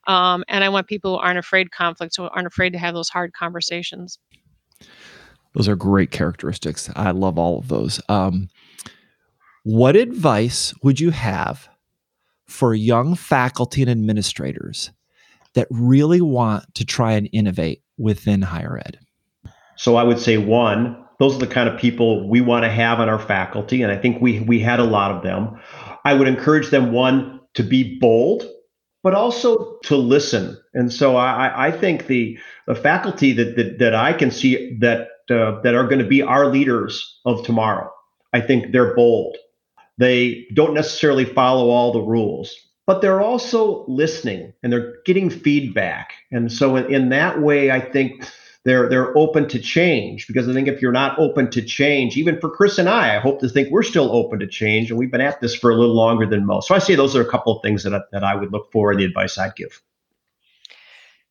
Um, 0.06 0.44
and 0.48 0.64
I 0.64 0.68
want 0.68 0.86
people 0.86 1.12
who 1.12 1.18
aren't 1.18 1.38
afraid 1.38 1.70
conflict, 1.70 2.14
who 2.18 2.24
aren't 2.24 2.46
afraid 2.46 2.74
to 2.74 2.78
have 2.78 2.92
those 2.92 3.08
hard 3.08 3.32
conversations. 3.32 4.18
Those 5.54 5.68
are 5.68 5.76
great 5.76 6.10
characteristics. 6.10 6.90
I 6.96 7.12
love 7.12 7.38
all 7.38 7.58
of 7.58 7.68
those. 7.68 8.00
Um, 8.08 8.48
what 9.62 9.96
advice 9.96 10.74
would 10.82 11.00
you 11.00 11.10
have 11.10 11.68
for 12.46 12.74
young 12.74 13.14
faculty 13.14 13.82
and 13.82 13.90
administrators 13.90 14.90
that 15.54 15.68
really 15.70 16.20
want 16.20 16.74
to 16.74 16.84
try 16.84 17.12
and 17.12 17.28
innovate 17.32 17.82
within 17.96 18.42
higher 18.42 18.78
ed? 18.78 18.98
So 19.76 19.96
I 19.96 20.02
would 20.02 20.18
say 20.18 20.36
one, 20.36 21.02
those 21.18 21.36
are 21.36 21.38
the 21.38 21.46
kind 21.46 21.68
of 21.68 21.78
people 21.78 22.28
we 22.28 22.40
want 22.40 22.64
to 22.64 22.70
have 22.70 23.00
on 23.00 23.08
our 23.08 23.18
faculty, 23.18 23.82
and 23.82 23.90
I 23.90 23.96
think 23.96 24.20
we 24.20 24.40
we 24.40 24.60
had 24.60 24.80
a 24.80 24.84
lot 24.84 25.12
of 25.12 25.22
them. 25.22 25.60
I 26.04 26.14
would 26.14 26.28
encourage 26.28 26.70
them 26.70 26.92
one 26.92 27.40
to 27.54 27.62
be 27.62 27.98
bold, 27.98 28.44
but 29.02 29.14
also 29.14 29.78
to 29.84 29.96
listen. 29.96 30.58
And 30.74 30.92
so 30.92 31.16
I, 31.16 31.68
I 31.68 31.70
think 31.70 32.06
the 32.06 32.38
the 32.66 32.74
faculty 32.74 33.32
that 33.32 33.56
that, 33.56 33.78
that 33.78 33.94
I 33.94 34.12
can 34.12 34.30
see 34.30 34.76
that 34.80 35.08
uh, 35.30 35.60
that 35.62 35.74
are 35.74 35.86
going 35.86 36.00
to 36.00 36.08
be 36.08 36.22
our 36.22 36.46
leaders 36.46 37.20
of 37.24 37.44
tomorrow, 37.44 37.90
I 38.32 38.40
think 38.40 38.72
they're 38.72 38.94
bold. 38.94 39.36
They 39.98 40.46
don't 40.54 40.74
necessarily 40.74 41.24
follow 41.24 41.70
all 41.70 41.92
the 41.92 42.00
rules, 42.00 42.54
but 42.86 43.00
they're 43.00 43.20
also 43.20 43.84
listening 43.86 44.52
and 44.62 44.72
they're 44.72 44.94
getting 45.06 45.30
feedback. 45.30 46.12
And 46.32 46.50
so 46.50 46.76
in, 46.76 46.92
in 46.92 47.08
that 47.10 47.40
way, 47.40 47.70
I 47.70 47.80
think 47.80 48.28
they're 48.64 48.88
they're 48.88 49.16
open 49.16 49.48
to 49.50 49.58
change 49.58 50.26
because 50.26 50.48
I 50.48 50.52
think 50.52 50.68
if 50.68 50.80
you're 50.82 50.90
not 50.90 51.18
open 51.18 51.50
to 51.50 51.62
change, 51.62 52.16
even 52.16 52.40
for 52.40 52.50
Chris 52.50 52.78
and 52.78 52.88
I, 52.88 53.16
I 53.16 53.20
hope 53.20 53.40
to 53.40 53.48
think 53.48 53.70
we're 53.70 53.82
still 53.82 54.10
open 54.10 54.38
to 54.40 54.46
change, 54.46 54.90
and 54.90 54.98
we've 54.98 55.10
been 55.10 55.20
at 55.20 55.40
this 55.40 55.54
for 55.54 55.70
a 55.70 55.76
little 55.76 55.94
longer 55.94 56.26
than 56.26 56.46
most. 56.46 56.68
So 56.68 56.74
I 56.74 56.78
say 56.78 56.94
those 56.94 57.14
are 57.14 57.20
a 57.20 57.30
couple 57.30 57.54
of 57.54 57.62
things 57.62 57.84
that 57.84 57.94
I, 57.94 58.00
that 58.12 58.24
I 58.24 58.34
would 58.34 58.52
look 58.52 58.72
for 58.72 58.90
in 58.90 58.98
the 58.98 59.04
advice 59.04 59.36
I'd 59.38 59.54
give. 59.54 59.82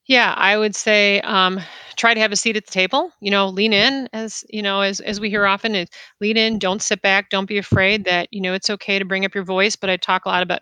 Yeah, 0.07 0.33
I 0.35 0.57
would 0.57 0.75
say 0.75 1.21
um, 1.21 1.59
try 1.95 2.13
to 2.13 2.19
have 2.19 2.31
a 2.31 2.35
seat 2.35 2.57
at 2.57 2.65
the 2.65 2.71
table. 2.71 3.11
You 3.21 3.31
know, 3.31 3.47
lean 3.47 3.71
in 3.73 4.09
as 4.11 4.43
you 4.49 4.61
know, 4.61 4.81
as 4.81 4.99
as 4.99 5.19
we 5.19 5.29
hear 5.29 5.45
often, 5.45 5.75
is 5.75 5.87
lean 6.19 6.35
in. 6.37 6.59
Don't 6.59 6.81
sit 6.81 7.01
back. 7.01 7.29
Don't 7.29 7.45
be 7.47 7.57
afraid 7.57 8.03
that 8.05 8.27
you 8.31 8.41
know 8.41 8.53
it's 8.53 8.69
okay 8.69 8.99
to 8.99 9.05
bring 9.05 9.23
up 9.25 9.33
your 9.33 9.45
voice. 9.45 9.75
But 9.77 9.89
I 9.89 9.97
talk 9.97 10.25
a 10.25 10.29
lot 10.29 10.43
about 10.43 10.61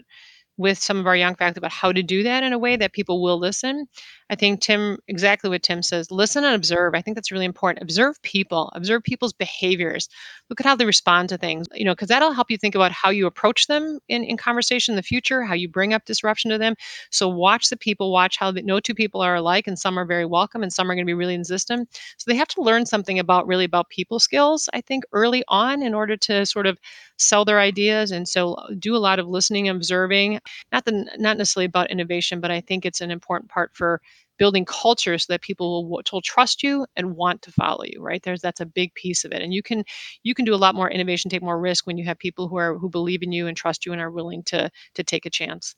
with 0.61 0.77
some 0.77 0.97
of 0.97 1.07
our 1.07 1.15
young 1.15 1.35
faculty 1.35 1.57
about 1.57 1.71
how 1.71 1.91
to 1.91 2.03
do 2.03 2.23
that 2.23 2.43
in 2.43 2.53
a 2.53 2.59
way 2.59 2.75
that 2.75 2.93
people 2.93 3.21
will 3.21 3.39
listen. 3.39 3.87
I 4.29 4.35
think 4.35 4.61
Tim, 4.61 4.97
exactly 5.09 5.49
what 5.49 5.63
Tim 5.63 5.83
says, 5.83 6.09
listen 6.09 6.45
and 6.45 6.55
observe. 6.55 6.95
I 6.95 7.01
think 7.01 7.15
that's 7.15 7.31
really 7.31 7.45
important. 7.45 7.83
Observe 7.83 8.21
people, 8.21 8.71
observe 8.73 9.03
people's 9.03 9.33
behaviors. 9.33 10.07
Look 10.49 10.61
at 10.61 10.65
how 10.65 10.75
they 10.75 10.85
respond 10.85 11.27
to 11.29 11.37
things, 11.37 11.67
you 11.73 11.83
know, 11.83 11.91
because 11.91 12.07
that'll 12.07 12.31
help 12.31 12.49
you 12.49 12.57
think 12.57 12.75
about 12.75 12.93
how 12.93 13.09
you 13.09 13.25
approach 13.25 13.67
them 13.67 13.99
in, 14.07 14.23
in 14.23 14.37
conversation 14.37 14.93
in 14.93 14.95
the 14.95 15.03
future, 15.03 15.43
how 15.43 15.53
you 15.53 15.67
bring 15.67 15.93
up 15.93 16.05
disruption 16.05 16.49
to 16.51 16.57
them. 16.57 16.75
So 17.09 17.27
watch 17.27 17.69
the 17.69 17.75
people, 17.75 18.11
watch 18.11 18.37
how 18.37 18.51
the, 18.51 18.61
no 18.61 18.79
two 18.79 18.93
people 18.93 19.19
are 19.19 19.35
alike, 19.35 19.67
and 19.67 19.77
some 19.77 19.97
are 19.99 20.05
very 20.05 20.25
welcome 20.25 20.63
and 20.63 20.71
some 20.71 20.89
are 20.89 20.95
going 20.95 21.05
to 21.05 21.09
be 21.09 21.13
really 21.13 21.33
insistent. 21.33 21.89
So 22.17 22.31
they 22.31 22.37
have 22.37 22.47
to 22.49 22.61
learn 22.61 22.85
something 22.85 23.19
about 23.19 23.47
really 23.47 23.65
about 23.65 23.89
people 23.89 24.19
skills, 24.19 24.69
I 24.73 24.79
think, 24.79 25.03
early 25.11 25.43
on 25.49 25.81
in 25.83 25.93
order 25.93 26.15
to 26.15 26.45
sort 26.45 26.67
of 26.67 26.77
sell 27.21 27.45
their 27.45 27.59
ideas. 27.59 28.11
And 28.11 28.27
so 28.27 28.53
uh, 28.53 28.69
do 28.77 28.95
a 28.95 28.97
lot 28.97 29.19
of 29.19 29.27
listening, 29.27 29.69
observing, 29.69 30.39
not 30.71 30.85
the 30.85 31.05
not 31.17 31.37
necessarily 31.37 31.65
about 31.65 31.91
innovation, 31.91 32.39
but 32.39 32.51
I 32.51 32.61
think 32.61 32.85
it's 32.85 33.01
an 33.01 33.11
important 33.11 33.49
part 33.51 33.71
for 33.73 34.01
building 34.37 34.65
culture 34.65 35.17
so 35.19 35.31
that 35.31 35.41
people 35.41 35.83
will, 35.87 36.03
will 36.11 36.21
trust 36.21 36.63
you 36.63 36.85
and 36.95 37.15
want 37.15 37.43
to 37.43 37.51
follow 37.51 37.83
you 37.83 38.01
right? 38.01 38.23
There's 38.23 38.41
that's 38.41 38.59
a 38.59 38.65
big 38.65 38.93
piece 38.95 39.23
of 39.23 39.31
it. 39.31 39.41
And 39.41 39.53
you 39.53 39.61
can 39.61 39.83
you 40.23 40.33
can 40.33 40.45
do 40.45 40.55
a 40.55 40.57
lot 40.57 40.75
more 40.75 40.89
innovation 40.89 41.29
take 41.29 41.43
more 41.43 41.59
risk 41.59 41.85
when 41.85 41.97
you 41.97 42.05
have 42.05 42.17
people 42.17 42.47
who 42.47 42.57
are 42.57 42.77
who 42.77 42.89
believe 42.89 43.21
in 43.23 43.31
you 43.31 43.47
and 43.47 43.55
trust 43.55 43.85
you 43.85 43.93
and 43.93 44.01
are 44.01 44.11
willing 44.11 44.43
to 44.43 44.69
to 44.95 45.03
take 45.03 45.25
a 45.25 45.29
chance. 45.29 45.75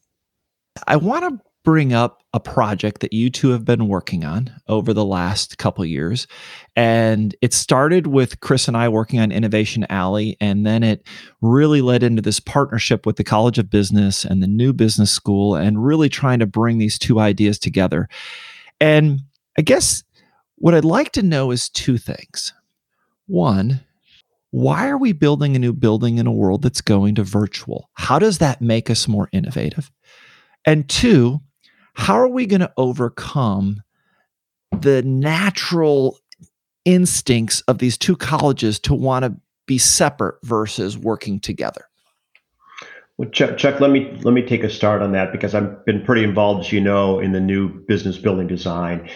I 0.87 0.95
want 0.95 1.23
to 1.25 1.52
bring 1.63 1.93
up 1.93 2.23
a 2.33 2.39
project 2.39 3.01
that 3.01 3.13
you 3.13 3.29
two 3.29 3.49
have 3.49 3.63
been 3.63 3.87
working 3.87 4.25
on 4.25 4.51
over 4.67 4.93
the 4.93 5.05
last 5.05 5.57
couple 5.57 5.85
years 5.85 6.27
and 6.75 7.35
it 7.41 7.53
started 7.53 8.07
with 8.07 8.39
chris 8.41 8.67
and 8.67 8.75
i 8.75 8.89
working 8.89 9.19
on 9.19 9.31
innovation 9.31 9.85
alley 9.89 10.35
and 10.41 10.65
then 10.65 10.83
it 10.83 11.07
really 11.41 11.81
led 11.81 12.03
into 12.03 12.21
this 12.21 12.39
partnership 12.39 13.05
with 13.05 13.15
the 13.15 13.23
college 13.23 13.57
of 13.57 13.69
business 13.69 14.25
and 14.25 14.43
the 14.43 14.47
new 14.47 14.73
business 14.73 15.11
school 15.11 15.55
and 15.55 15.85
really 15.85 16.09
trying 16.09 16.39
to 16.39 16.45
bring 16.45 16.79
these 16.79 16.99
two 16.99 17.19
ideas 17.19 17.57
together 17.57 18.09
and 18.79 19.21
I 19.57 19.61
guess 19.61 20.03
what 20.55 20.73
I'd 20.73 20.85
like 20.85 21.11
to 21.13 21.23
know 21.23 21.51
is 21.51 21.69
two 21.69 21.97
things. 21.97 22.53
One, 23.27 23.81
why 24.51 24.87
are 24.87 24.97
we 24.97 25.13
building 25.13 25.55
a 25.55 25.59
new 25.59 25.73
building 25.73 26.17
in 26.17 26.27
a 26.27 26.31
world 26.31 26.61
that's 26.61 26.81
going 26.81 27.15
to 27.15 27.23
virtual? 27.23 27.89
How 27.93 28.19
does 28.19 28.39
that 28.39 28.61
make 28.61 28.89
us 28.89 29.07
more 29.07 29.29
innovative? 29.31 29.91
And 30.65 30.87
two, 30.87 31.41
how 31.93 32.15
are 32.15 32.27
we 32.27 32.45
going 32.45 32.61
to 32.61 32.73
overcome 32.77 33.81
the 34.71 35.01
natural 35.03 36.19
instincts 36.85 37.61
of 37.61 37.77
these 37.77 37.97
two 37.97 38.15
colleges 38.15 38.79
to 38.79 38.93
want 38.93 39.23
to 39.23 39.35
be 39.65 39.77
separate 39.77 40.35
versus 40.43 40.97
working 40.97 41.39
together? 41.39 41.87
Well, 43.17 43.29
Chuck, 43.29 43.57
Chuck, 43.57 43.79
let 43.79 43.91
me 43.91 44.11
let 44.23 44.33
me 44.33 44.41
take 44.41 44.63
a 44.63 44.69
start 44.69 45.01
on 45.01 45.11
that 45.11 45.31
because 45.31 45.53
I've 45.53 45.85
been 45.85 46.03
pretty 46.03 46.23
involved, 46.23 46.65
as 46.65 46.71
you 46.71 46.81
know, 46.81 47.19
in 47.19 47.31
the 47.31 47.39
new 47.39 47.69
business 47.69 48.17
building 48.17 48.47
design. 48.47 49.07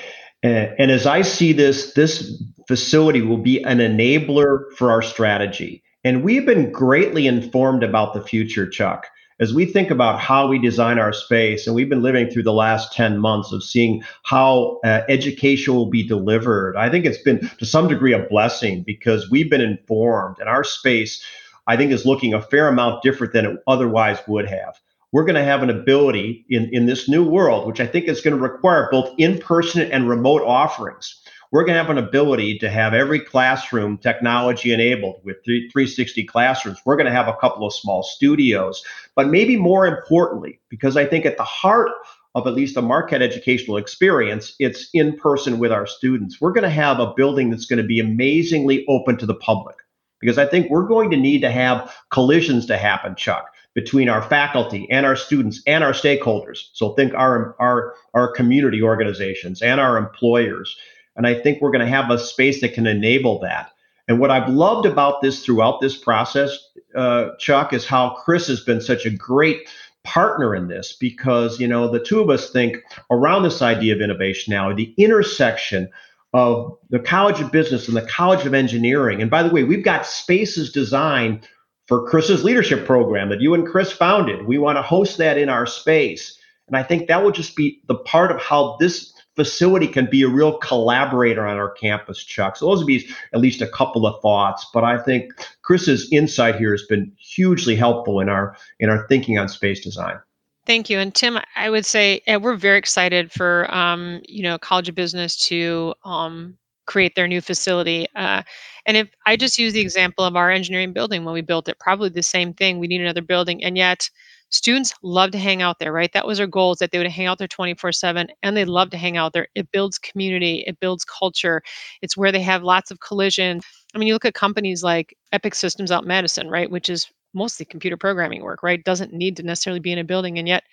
And, 0.44 0.74
and 0.78 0.92
as 0.92 1.08
I 1.08 1.24
see 1.24 1.52
this, 1.52 1.94
this 1.94 2.44
facility 2.68 3.22
will 3.22 3.38
be 3.38 3.64
an 3.64 3.80
enabler 3.80 4.72
for 4.76 4.92
our 4.92 5.02
strategy. 5.02 5.84
And 6.04 6.24
we've 6.24 6.46
been 6.46 6.72
greatly 6.72 7.26
informed 7.26 7.84
about 7.84 8.14
the 8.14 8.22
future, 8.22 8.70
Chuck, 8.70 9.08
as 9.40 9.54
we 9.54 9.66
think 9.66 9.92
about 9.92 10.20
how 10.20 10.48
we 10.48 10.60
design 10.60 10.98
our 10.98 11.14
space. 11.14 11.68
And 11.68 11.76
we've 11.76 11.90
been 11.90 12.02
living 12.02 12.30
through 12.30 12.44
the 12.44 12.54
last 12.54 12.94
10 12.94 13.20
months 13.20 13.52
of 13.52 13.64
seeing 13.64 14.04
how 14.24 14.80
uh, 14.84 15.02
education 15.10 15.76
will 15.76 15.90
be 15.90 16.08
delivered. 16.08 16.76
I 16.76 16.90
think 16.90 17.06
it's 17.06 17.22
been 17.22 17.50
to 17.60 17.66
some 17.66 17.88
degree 17.88 18.14
a 18.14 18.20
blessing 18.20 18.84
because 18.84 19.30
we've 19.30 19.50
been 19.50 19.62
informed 19.62 20.40
and 20.40 20.50
our 20.50 20.64
space 20.64 21.24
I 21.68 21.76
think 21.76 21.92
is 21.92 22.06
looking 22.06 22.34
a 22.34 22.42
fair 22.42 22.70
amount 22.70 23.04
different 23.04 23.34
than 23.34 23.46
it 23.46 23.60
otherwise 23.68 24.20
would 24.28 24.48
have. 24.48 24.80
We're 25.12 25.26
going 25.26 25.36
to 25.36 25.44
have 25.44 25.64
an 25.64 25.70
ability 25.70 26.46
in, 26.50 26.70
in 26.74 26.86
this 26.86 27.08
new 27.08 27.28
world, 27.28 27.68
which 27.68 27.80
I 27.80 27.88
think 27.88 28.08
is 28.08 28.22
going 28.22 28.36
to 28.36 28.42
require 28.42 28.90
both 28.92 29.14
in 29.18 29.38
person 29.38 29.90
and 29.92 30.10
remote 30.10 30.44
offerings. 30.44 31.22
We're 31.52 31.64
going 31.64 31.76
to 31.76 31.82
have 31.82 31.90
an 31.90 31.98
ability 31.98 32.60
to 32.60 32.70
have 32.70 32.94
every 32.94 33.20
classroom 33.20 33.98
technology 33.98 34.74
enabled 34.74 35.22
with 35.24 35.38
360 35.46 36.26
classrooms. 36.26 36.80
We're 36.86 36.98
going 36.98 37.06
to 37.06 37.12
have 37.12 37.28
a 37.28 37.36
couple 37.36 37.66
of 37.66 37.74
small 37.74 38.04
studios. 38.04 38.84
But 39.16 39.30
maybe 39.30 39.56
more 39.56 39.88
importantly, 39.88 40.60
because 40.70 40.98
I 40.98 41.06
think 41.06 41.26
at 41.26 41.38
the 41.38 41.44
heart 41.44 41.92
of 42.36 42.46
at 42.46 42.54
least 42.54 42.78
a 42.78 42.82
Marquette 42.82 43.22
educational 43.22 43.78
experience, 43.78 44.56
it's 44.60 44.90
in 44.94 45.18
person 45.18 45.58
with 45.58 45.72
our 45.72 45.88
students. 45.88 46.40
We're 46.40 46.52
going 46.52 46.64
to 46.64 46.70
have 46.70 47.00
a 47.00 47.14
building 47.16 47.50
that's 47.50 47.66
going 47.66 47.82
to 47.82 47.88
be 47.88 48.00
amazingly 48.00 48.86
open 48.88 49.18
to 49.18 49.26
the 49.26 49.36
public 49.36 49.78
because 50.20 50.38
I 50.38 50.46
think 50.46 50.70
we're 50.70 50.88
going 50.88 51.10
to 51.12 51.18
need 51.18 51.42
to 51.42 51.52
have 51.52 51.96
collisions 52.12 52.66
to 52.68 52.78
happen, 52.78 53.16
Chuck, 53.16 53.54
between 53.74 54.10
our 54.10 54.22
faculty 54.22 54.88
and 54.90 55.06
our 55.06 55.16
students 55.16 55.62
and 55.68 55.84
our 55.84 55.94
stakeholders. 55.94 56.70
So 56.74 56.94
think 56.94 57.14
our 57.14 57.56
our 57.60 57.94
our 58.14 58.32
community 58.32 58.82
organizations 58.82 59.62
and 59.62 59.80
our 59.80 59.98
employers. 59.98 60.76
And 61.18 61.28
I 61.28 61.34
think 61.34 61.62
we're 61.62 61.72
going 61.72 61.86
to 61.86 61.92
have 61.92 62.10
a 62.10 62.20
space 62.20 62.62
that 62.62 62.74
can 62.74 62.88
enable 62.88 63.40
that. 63.40 63.72
And 64.08 64.20
what 64.20 64.32
I've 64.32 64.50
loved 64.50 64.86
about 64.86 65.22
this 65.22 65.44
throughout 65.44 65.82
this 65.82 65.98
process, 65.98 66.58
uh, 66.96 67.32
Chuck, 67.40 67.74
is 67.74 67.86
how 67.86 68.12
Chris 68.12 68.48
has 68.48 68.62
been 68.62 68.80
such 68.80 69.06
a 69.06 69.10
great 69.10 69.68
partner 70.06 70.56
in 70.56 70.70
this 70.70 70.94
because 70.94 71.60
you 71.60 71.68
know 71.68 71.92
the 71.92 72.00
two 72.00 72.22
of 72.22 72.30
us 72.30 72.50
think 72.50 72.78
around 73.12 73.44
this 73.44 73.62
idea 73.62 73.94
of 73.94 74.00
innovation 74.00 74.54
now 74.54 74.74
the 74.74 74.94
intersection 74.98 75.90
of 76.34 76.78
the 76.90 77.00
College 77.00 77.42
of 77.42 77.52
Business 77.52 77.88
and 77.88 77.98
the 77.98 78.02
College 78.04 78.46
of 78.46 78.54
Engineering. 78.54 79.22
And 79.22 79.32
by 79.32 79.44
the 79.44 79.50
way, 79.50 79.64
we've 79.64 79.84
got 79.84 80.06
spaces 80.06 80.72
designed 80.72 81.48
for 81.88 82.08
Chris's 82.08 82.44
leadership 82.44 82.86
program 82.86 83.30
that 83.30 83.42
you 83.42 83.54
and 83.54 83.66
Chris 83.66 83.92
founded. 83.92 84.46
We 84.46 84.58
want 84.58 84.78
to 84.78 84.82
host 84.82 85.18
that 85.18 85.38
in 85.38 85.50
our 85.50 85.66
space. 85.66 86.38
And 86.68 86.76
I 86.76 86.84
think 86.84 87.08
that 87.08 87.24
will 87.24 87.32
just 87.32 87.56
be 87.56 87.82
the 87.88 87.96
part 87.96 88.30
of 88.32 88.42
how 88.42 88.78
this 88.80 89.14
facility 89.38 89.88
can 89.88 90.08
be 90.10 90.24
a 90.24 90.28
real 90.28 90.58
collaborator 90.58 91.46
on 91.46 91.58
our 91.58 91.70
campus, 91.70 92.24
Chuck. 92.24 92.58
So 92.58 92.66
those 92.66 92.80
would 92.80 92.88
be 92.88 93.08
at 93.34 93.40
least 93.40 93.62
a 93.62 93.68
couple 93.68 94.06
of 94.06 94.20
thoughts. 94.22 94.68
But 94.74 94.84
I 94.84 94.98
think 94.98 95.32
Chris's 95.62 96.12
insight 96.12 96.56
here 96.56 96.72
has 96.72 96.84
been 96.84 97.14
hugely 97.18 97.76
helpful 97.76 98.20
in 98.20 98.28
our 98.28 98.58
in 98.80 98.90
our 98.90 99.08
thinking 99.08 99.38
on 99.38 99.48
space 99.48 99.80
design. 99.80 100.20
Thank 100.66 100.90
you. 100.90 101.00
And 101.00 101.16
Tim, 101.16 101.40
I 101.56 101.70
would 101.70 101.86
say 101.86 102.22
we're 102.42 102.56
very 102.56 102.78
excited 102.78 103.32
for 103.32 103.74
um, 103.74 104.22
you 104.28 104.44
know 104.44 104.58
College 104.58 104.90
of 104.90 104.96
Business 104.96 105.38
to 105.48 105.94
um, 106.04 106.58
create 106.88 107.16
their 107.16 107.28
new 107.28 107.40
facility. 107.40 108.08
Uh, 108.16 108.42
and 108.88 108.98
if 108.98 109.08
I 109.26 109.36
just 109.36 109.60
use 109.60 109.74
the 109.74 109.82
example 109.82 110.26
of 110.26 110.36
our 110.36 110.50
engineering 110.50 110.94
building 110.94 111.24
when 111.24 111.34
we 111.34 111.42
built 111.42 111.70
it, 111.70 111.78
probably 111.80 112.10
the 112.10 112.24
same 112.24 112.54
thing. 112.54 112.80
We 112.80 112.88
need 112.88 113.02
another 113.02 113.22
building, 113.22 113.64
and 113.64 113.78
yet 113.78 114.10
students 114.50 114.94
love 115.04 115.32
to 115.32 115.38
hang 115.38 115.62
out 115.62 115.80
there, 115.80 115.92
right? 115.92 116.12
That 116.14 116.28
was 116.28 116.40
our 116.40 116.48
goal 116.48 116.74
is 116.74 116.80
that 116.80 116.92
they 116.92 116.98
would 116.98 117.08
hang 117.08 117.26
out 117.28 117.38
there 117.38 117.48
24 117.48 117.92
7 117.92 118.28
and 118.44 118.56
they 118.58 118.66
love 118.66 118.90
to 118.92 118.98
hang 118.98 119.18
out 119.18 119.34
there. 119.34 119.48
It 119.56 119.72
builds 119.72 119.98
community, 119.98 120.64
it 120.68 120.80
builds 120.80 121.06
culture. 121.06 121.62
It's 122.02 122.18
where 122.18 122.32
they 122.32 122.42
have 122.42 122.64
lots 122.64 122.92
of 122.92 123.00
collision. 123.00 123.62
I 123.96 123.98
mean, 123.98 124.08
you 124.08 124.14
look 124.14 124.26
at 124.26 124.34
companies 124.34 124.84
like 124.84 125.16
Epic 125.32 125.56
Systems 125.56 125.92
Out 125.92 126.06
Madison, 126.06 126.50
right? 126.50 126.70
Which 126.70 126.90
is 126.90 127.08
mostly 127.34 127.66
computer 127.66 127.98
programming 127.98 128.42
work, 128.42 128.64
right? 128.64 128.84
Doesn't 128.84 129.14
need 129.14 129.38
to 129.38 129.44
necessarily 129.44 129.80
be 129.80 129.92
in 129.92 130.00
a 130.00 130.04
building. 130.04 130.38
And 130.40 130.48
yet 130.48 130.64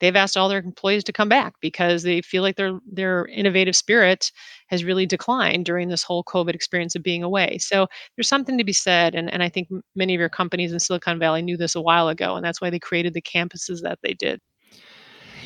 they've 0.00 0.16
asked 0.16 0.36
all 0.36 0.48
their 0.48 0.58
employees 0.58 1.04
to 1.04 1.12
come 1.12 1.28
back 1.28 1.54
because 1.60 2.02
they 2.02 2.20
feel 2.22 2.42
like 2.42 2.56
their 2.56 2.78
their 2.90 3.26
innovative 3.26 3.76
spirit 3.76 4.32
has 4.66 4.84
really 4.84 5.06
declined 5.06 5.64
during 5.64 5.88
this 5.88 6.02
whole 6.02 6.24
COVID 6.24 6.54
experience 6.54 6.94
of 6.94 7.02
being 7.02 7.22
away. 7.22 7.58
So 7.58 7.86
there's 8.16 8.28
something 8.28 8.58
to 8.58 8.64
be 8.64 8.72
said, 8.72 9.14
and 9.14 9.32
and 9.32 9.42
I 9.42 9.48
think 9.48 9.68
many 9.94 10.14
of 10.14 10.20
your 10.20 10.28
companies 10.28 10.72
in 10.72 10.80
Silicon 10.80 11.18
Valley 11.18 11.42
knew 11.42 11.56
this 11.56 11.74
a 11.74 11.80
while 11.80 12.08
ago, 12.08 12.34
and 12.34 12.44
that's 12.44 12.60
why 12.60 12.70
they 12.70 12.78
created 12.78 13.14
the 13.14 13.22
campuses 13.22 13.82
that 13.82 13.98
they 14.02 14.14
did. 14.14 14.40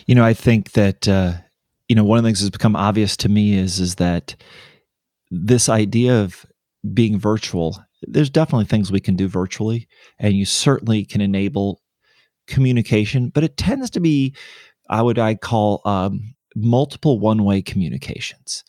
You 0.07 0.15
know, 0.15 0.25
I 0.25 0.35
think 0.35 0.73
that 0.73 1.07
uh, 1.09 1.35
you 1.89 1.97
know 1.97 2.05
one 2.05 2.19
of 2.19 2.25
the 2.25 2.29
things 2.29 2.41
that's 2.41 2.51
become 2.51 2.77
obvious 2.77 3.17
to 3.19 3.29
me 3.29 3.57
is 3.57 3.81
is 3.81 3.97
that 3.97 4.37
this 5.31 5.69
idea 5.69 6.21
of 6.21 6.47
being 6.93 7.19
virtual 7.19 7.83
there's 8.07 8.31
definitely 8.31 8.67
things 8.67 8.93
we 8.93 9.01
can 9.01 9.17
do 9.17 9.27
virtually 9.29 9.89
and 10.19 10.35
you 10.35 10.45
certainly 10.45 11.05
can 11.05 11.23
enable 11.23 11.81
communication, 12.47 13.29
but 13.29 13.45
it 13.45 13.57
tends 13.57 13.91
to 13.91 14.01
be, 14.01 14.35
I 14.91 15.03
would 15.03 15.19
I 15.19 15.35
call 15.35 15.81
um, 15.85 16.35
multiple 16.55 17.19
one 17.19 17.45
way 17.45 17.63
communications. 17.63 18.65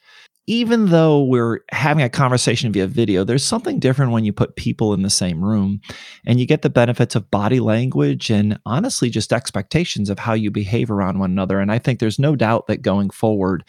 Even 0.47 0.89
though 0.89 1.23
we're 1.23 1.61
having 1.71 2.03
a 2.03 2.09
conversation 2.09 2.71
via 2.71 2.85
video, 2.85 3.23
there's 3.23 3.43
something 3.43 3.79
different 3.79 4.11
when 4.11 4.25
you 4.25 4.31
put 4.31 4.55
people 4.55 4.93
in 4.93 5.01
the 5.01 5.09
same 5.09 5.43
room 5.43 5.81
and 6.23 6.39
you 6.39 6.45
get 6.45 6.61
the 6.61 6.69
benefits 6.69 7.15
of 7.15 7.31
body 7.31 7.59
language 7.59 8.29
and 8.29 8.59
honestly 8.63 9.09
just 9.09 9.33
expectations 9.33 10.07
of 10.07 10.19
how 10.19 10.33
you 10.33 10.51
behave 10.51 10.91
around 10.91 11.17
one 11.17 11.31
another. 11.31 11.59
And 11.59 11.71
I 11.71 11.79
think 11.79 11.99
there's 11.99 12.19
no 12.19 12.35
doubt 12.35 12.67
that 12.67 12.83
going 12.83 13.09
forward, 13.09 13.63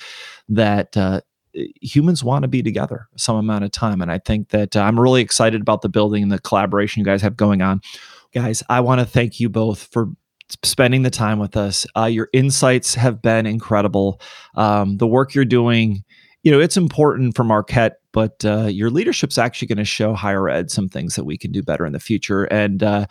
that 0.50 0.94
uh, 0.98 1.22
humans 1.80 2.22
want 2.22 2.42
to 2.42 2.48
be 2.48 2.62
together 2.62 3.08
some 3.16 3.36
amount 3.36 3.64
of 3.64 3.70
time. 3.70 4.02
And 4.02 4.12
I 4.12 4.18
think 4.18 4.50
that 4.50 4.76
uh, 4.76 4.80
I'm 4.80 5.00
really 5.00 5.22
excited 5.22 5.60
about 5.60 5.82
the 5.82 5.88
building 5.88 6.22
and 6.22 6.32
the 6.32 6.38
collaboration 6.38 7.00
you 7.00 7.06
guys 7.06 7.22
have 7.22 7.36
going 7.36 7.62
on. 7.62 7.80
Guys, 8.36 8.62
I 8.68 8.80
want 8.80 9.00
to 9.00 9.06
thank 9.06 9.40
you 9.40 9.48
both 9.48 9.88
for 9.90 10.10
spending 10.62 11.00
the 11.00 11.08
time 11.08 11.38
with 11.38 11.56
us. 11.56 11.86
Uh, 11.96 12.04
your 12.04 12.28
insights 12.34 12.94
have 12.94 13.22
been 13.22 13.46
incredible. 13.46 14.20
Um, 14.56 14.98
the 14.98 15.06
work 15.06 15.34
you're 15.34 15.46
doing, 15.46 16.04
you 16.42 16.52
know, 16.52 16.60
it's 16.60 16.76
important 16.76 17.34
for 17.34 17.44
Marquette, 17.44 17.94
but 18.12 18.44
uh, 18.44 18.66
your 18.66 18.90
leadership's 18.90 19.38
actually 19.38 19.68
going 19.68 19.78
to 19.78 19.86
show 19.86 20.12
higher 20.12 20.50
ed 20.50 20.70
some 20.70 20.86
things 20.86 21.14
that 21.14 21.24
we 21.24 21.38
can 21.38 21.50
do 21.50 21.62
better 21.62 21.86
in 21.86 21.94
the 21.94 21.98
future. 21.98 22.44
And 22.44 22.82
uh, 22.82 23.06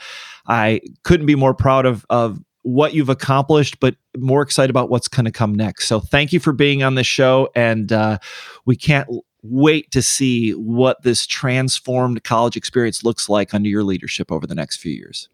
I 0.47 0.81
couldn't 1.01 1.25
be 1.25 1.33
more 1.33 1.55
proud 1.55 1.87
of 1.87 2.05
of 2.11 2.39
what 2.61 2.93
you've 2.93 3.09
accomplished, 3.09 3.79
but 3.79 3.95
more 4.15 4.43
excited 4.43 4.69
about 4.69 4.91
what's 4.91 5.07
going 5.07 5.25
to 5.25 5.31
come 5.31 5.55
next. 5.55 5.87
So 5.87 5.99
thank 5.99 6.33
you 6.33 6.39
for 6.39 6.53
being 6.53 6.83
on 6.83 6.93
the 6.93 7.03
show, 7.03 7.49
and 7.55 7.91
uh, 7.91 8.19
we 8.67 8.75
can't 8.75 9.09
wait 9.49 9.91
to 9.91 10.01
see 10.01 10.51
what 10.51 11.03
this 11.03 11.25
transformed 11.25 12.23
college 12.23 12.55
experience 12.55 13.03
looks 13.03 13.29
like 13.29 13.53
under 13.53 13.69
your 13.69 13.83
leadership 13.83 14.31
over 14.31 14.45
the 14.47 14.55
next 14.55 14.77
few 14.77 14.93
years. 14.93 15.29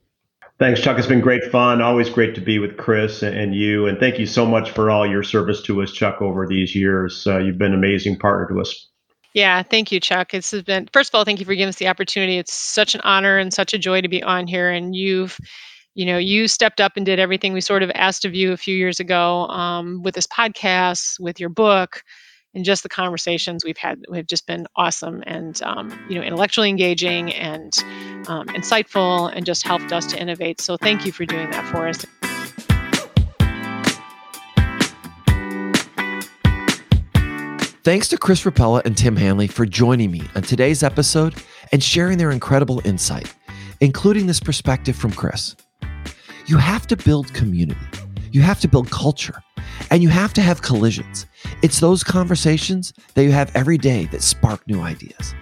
Thanks, 0.60 0.80
Chuck. 0.80 1.00
It's 1.00 1.08
been 1.08 1.22
great 1.22 1.44
fun. 1.46 1.82
Always 1.82 2.08
great 2.08 2.36
to 2.36 2.42
be 2.42 2.60
with 2.60 2.78
Kris 2.78 3.24
and 3.24 3.56
you. 3.56 3.88
And 3.88 4.00
thank 4.00 4.20
you 4.20 4.28
so 4.28 4.46
much 4.46 4.70
for 4.70 4.92
all 4.92 5.08
your 5.08 5.24
service 5.24 5.62
to 5.64 5.82
us, 5.82 5.92
Chuck, 5.92 6.22
over 6.22 6.46
these 6.46 6.76
years. 6.76 7.26
Uh, 7.26 7.40
you've 7.40 7.58
been 7.58 7.74
an 7.74 7.80
amazing 7.80 8.20
partner 8.20 8.48
to 8.54 8.62
us. 8.62 8.88
Yeah, 9.34 9.64
thank 9.64 9.92
you, 9.92 10.00
Chuck. 10.00 10.34
It's 10.34 10.52
been, 10.64 10.88
first 10.94 11.10
of 11.10 11.16
all, 11.18 11.26
thank 11.26 11.40
you 11.40 11.46
for 11.46 11.56
giving 11.56 11.70
us 11.70 11.78
the 11.78 11.88
opportunity. 11.88 12.38
It's 12.38 12.54
such 12.54 12.94
an 12.94 13.02
honor 13.02 13.38
and 13.38 13.54
such 13.54 13.74
a 13.74 13.80
joy 13.80 14.02
to 14.02 14.08
be 14.08 14.22
on 14.22 14.46
here. 14.46 14.70
And 14.70 14.96
you've, 14.96 15.40
you 15.96 16.06
know, 16.06 16.18
you 16.18 16.48
stepped 16.48 16.80
up 16.80 16.94
and 16.96 17.06
did 17.06 17.18
everything 17.18 17.54
we 17.54 17.62
sort 17.62 17.82
of 17.82 17.92
asked 17.96 18.24
of 18.24 18.36
you 18.36 18.52
a 18.52 18.58
few 18.58 18.76
years 18.76 19.00
ago 19.00 19.48
um, 19.48 20.04
with 20.04 20.16
this 20.16 20.28
podcast, 20.28 21.20
with 21.20 21.40
your 21.40 21.50
book, 21.50 22.04
and 22.54 22.66
just 22.66 22.84
the 22.84 22.90
conversations 22.90 23.64
we've 23.64 23.78
had 23.78 24.04
have 24.14 24.28
just 24.28 24.46
been 24.46 24.68
awesome 24.76 25.24
and 25.26 25.62
um, 25.64 25.98
you 26.10 26.16
know 26.16 26.22
intellectually 26.22 26.70
engaging 26.70 27.34
and 27.34 27.78
um, 28.28 28.48
insightful 28.48 29.32
and 29.36 29.46
just 29.46 29.66
helped 29.66 29.92
us 29.92 30.06
to 30.08 30.20
innovate 30.20 30.60
so 30.60 30.78
thank 30.78 31.06
you 31.06 31.12
for 31.12 31.26
doing 31.26 31.50
that 31.52 31.66
for 31.68 31.88
us 31.88 32.06
Thanks 37.84 38.08
to 38.10 38.18
Kris 38.18 38.44
Ropella 38.44 38.86
and 38.86 38.96
Tim 38.96 39.16
Hanley 39.16 39.48
for 39.48 39.66
joining 39.66 40.12
me 40.12 40.22
on 40.36 40.44
today's 40.44 40.84
episode 40.84 41.34
and 41.72 41.82
sharing 41.82 42.20
their 42.20 42.30
incredible 42.30 42.80
insight, 42.86 43.34
including 43.80 44.28
this 44.28 44.40
perspective 44.40 44.96
from 44.96 45.12
Kris. 45.12 45.56
You 46.46 46.58
have 46.58 46.86
to 46.88 46.96
build 46.96 47.34
community, 47.34 47.82
you 48.32 48.42
have 48.42 48.60
to 48.60 48.68
build 48.68 48.92
culture, 48.92 49.42
and 49.90 50.04
you 50.04 50.10
have 50.10 50.32
to 50.34 50.44
have 50.44 50.62
collisions. 50.62 51.26
It's 51.62 51.80
those 51.80 52.04
conversations 52.04 52.92
that 53.14 53.24
you 53.24 53.32
have 53.32 53.56
every 53.56 53.78
day 53.78 54.06
that 54.08 54.24
spark 54.24 54.68
new 54.68 54.82
ideas. 54.82 55.36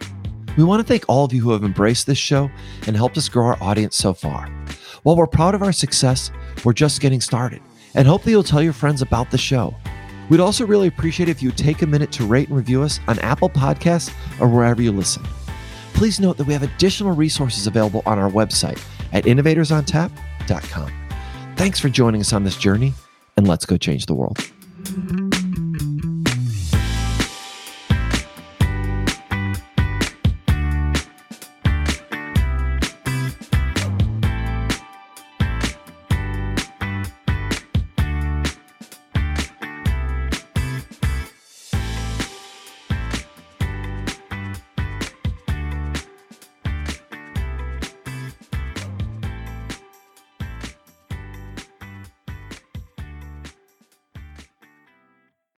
We 0.58 0.66
want 0.66 0.82
to 0.82 0.88
thank 0.88 1.06
all 1.08 1.24
of 1.24 1.32
you 1.32 1.42
who 1.42 1.52
have 1.52 1.64
embraced 1.64 2.08
this 2.08 2.18
show 2.18 2.52
and 2.88 2.96
helped 2.96 3.18
us 3.18 3.30
grow 3.30 3.46
our 3.46 3.58
audience 3.64 3.96
so 3.96 4.14
far. 4.14 4.48
While 5.04 5.16
we're 5.16 5.28
proud 5.28 5.56
of 5.56 5.64
our 5.64 5.72
success, 5.72 6.30
we're 6.66 6.74
just 6.74 7.00
getting 7.00 7.22
started 7.22 7.62
and 7.96 8.06
hope 8.06 8.24
that 8.24 8.32
you'll 8.32 8.44
tell 8.44 8.62
your 8.62 8.74
friends 8.74 9.02
about 9.02 9.32
the 9.32 9.38
show. 9.38 9.74
We'd 10.30 10.42
also 10.42 10.68
really 10.68 10.90
appreciate 10.90 11.30
if 11.30 11.42
you 11.42 11.52
take 11.52 11.84
a 11.84 11.88
minute 11.88 12.12
to 12.14 12.26
rate 12.26 12.50
and 12.50 12.58
review 12.58 12.84
us 12.84 13.00
on 13.08 13.18
Apple 13.20 13.50
Podcasts 13.50 14.14
or 14.42 14.50
wherever 14.50 14.82
you 14.82 14.92
listen. 14.92 15.24
Please 15.94 16.20
note 16.20 16.36
that 16.36 16.48
we 16.48 16.54
have 16.54 16.64
additional 16.64 17.16
resources 17.16 17.66
available 17.66 18.04
on 18.06 18.20
our 18.20 18.30
website 18.30 18.84
at 19.14 19.24
innovatorsontap.com. 19.24 20.92
Thanks 21.56 21.80
for 21.80 21.88
joining 21.88 22.20
us 22.20 22.34
on 22.34 22.44
this 22.44 22.58
journey, 22.58 22.94
and 23.38 23.48
let's 23.48 23.66
go 23.66 23.78
change 23.78 24.06
the 24.06 24.16
world. 24.16 25.29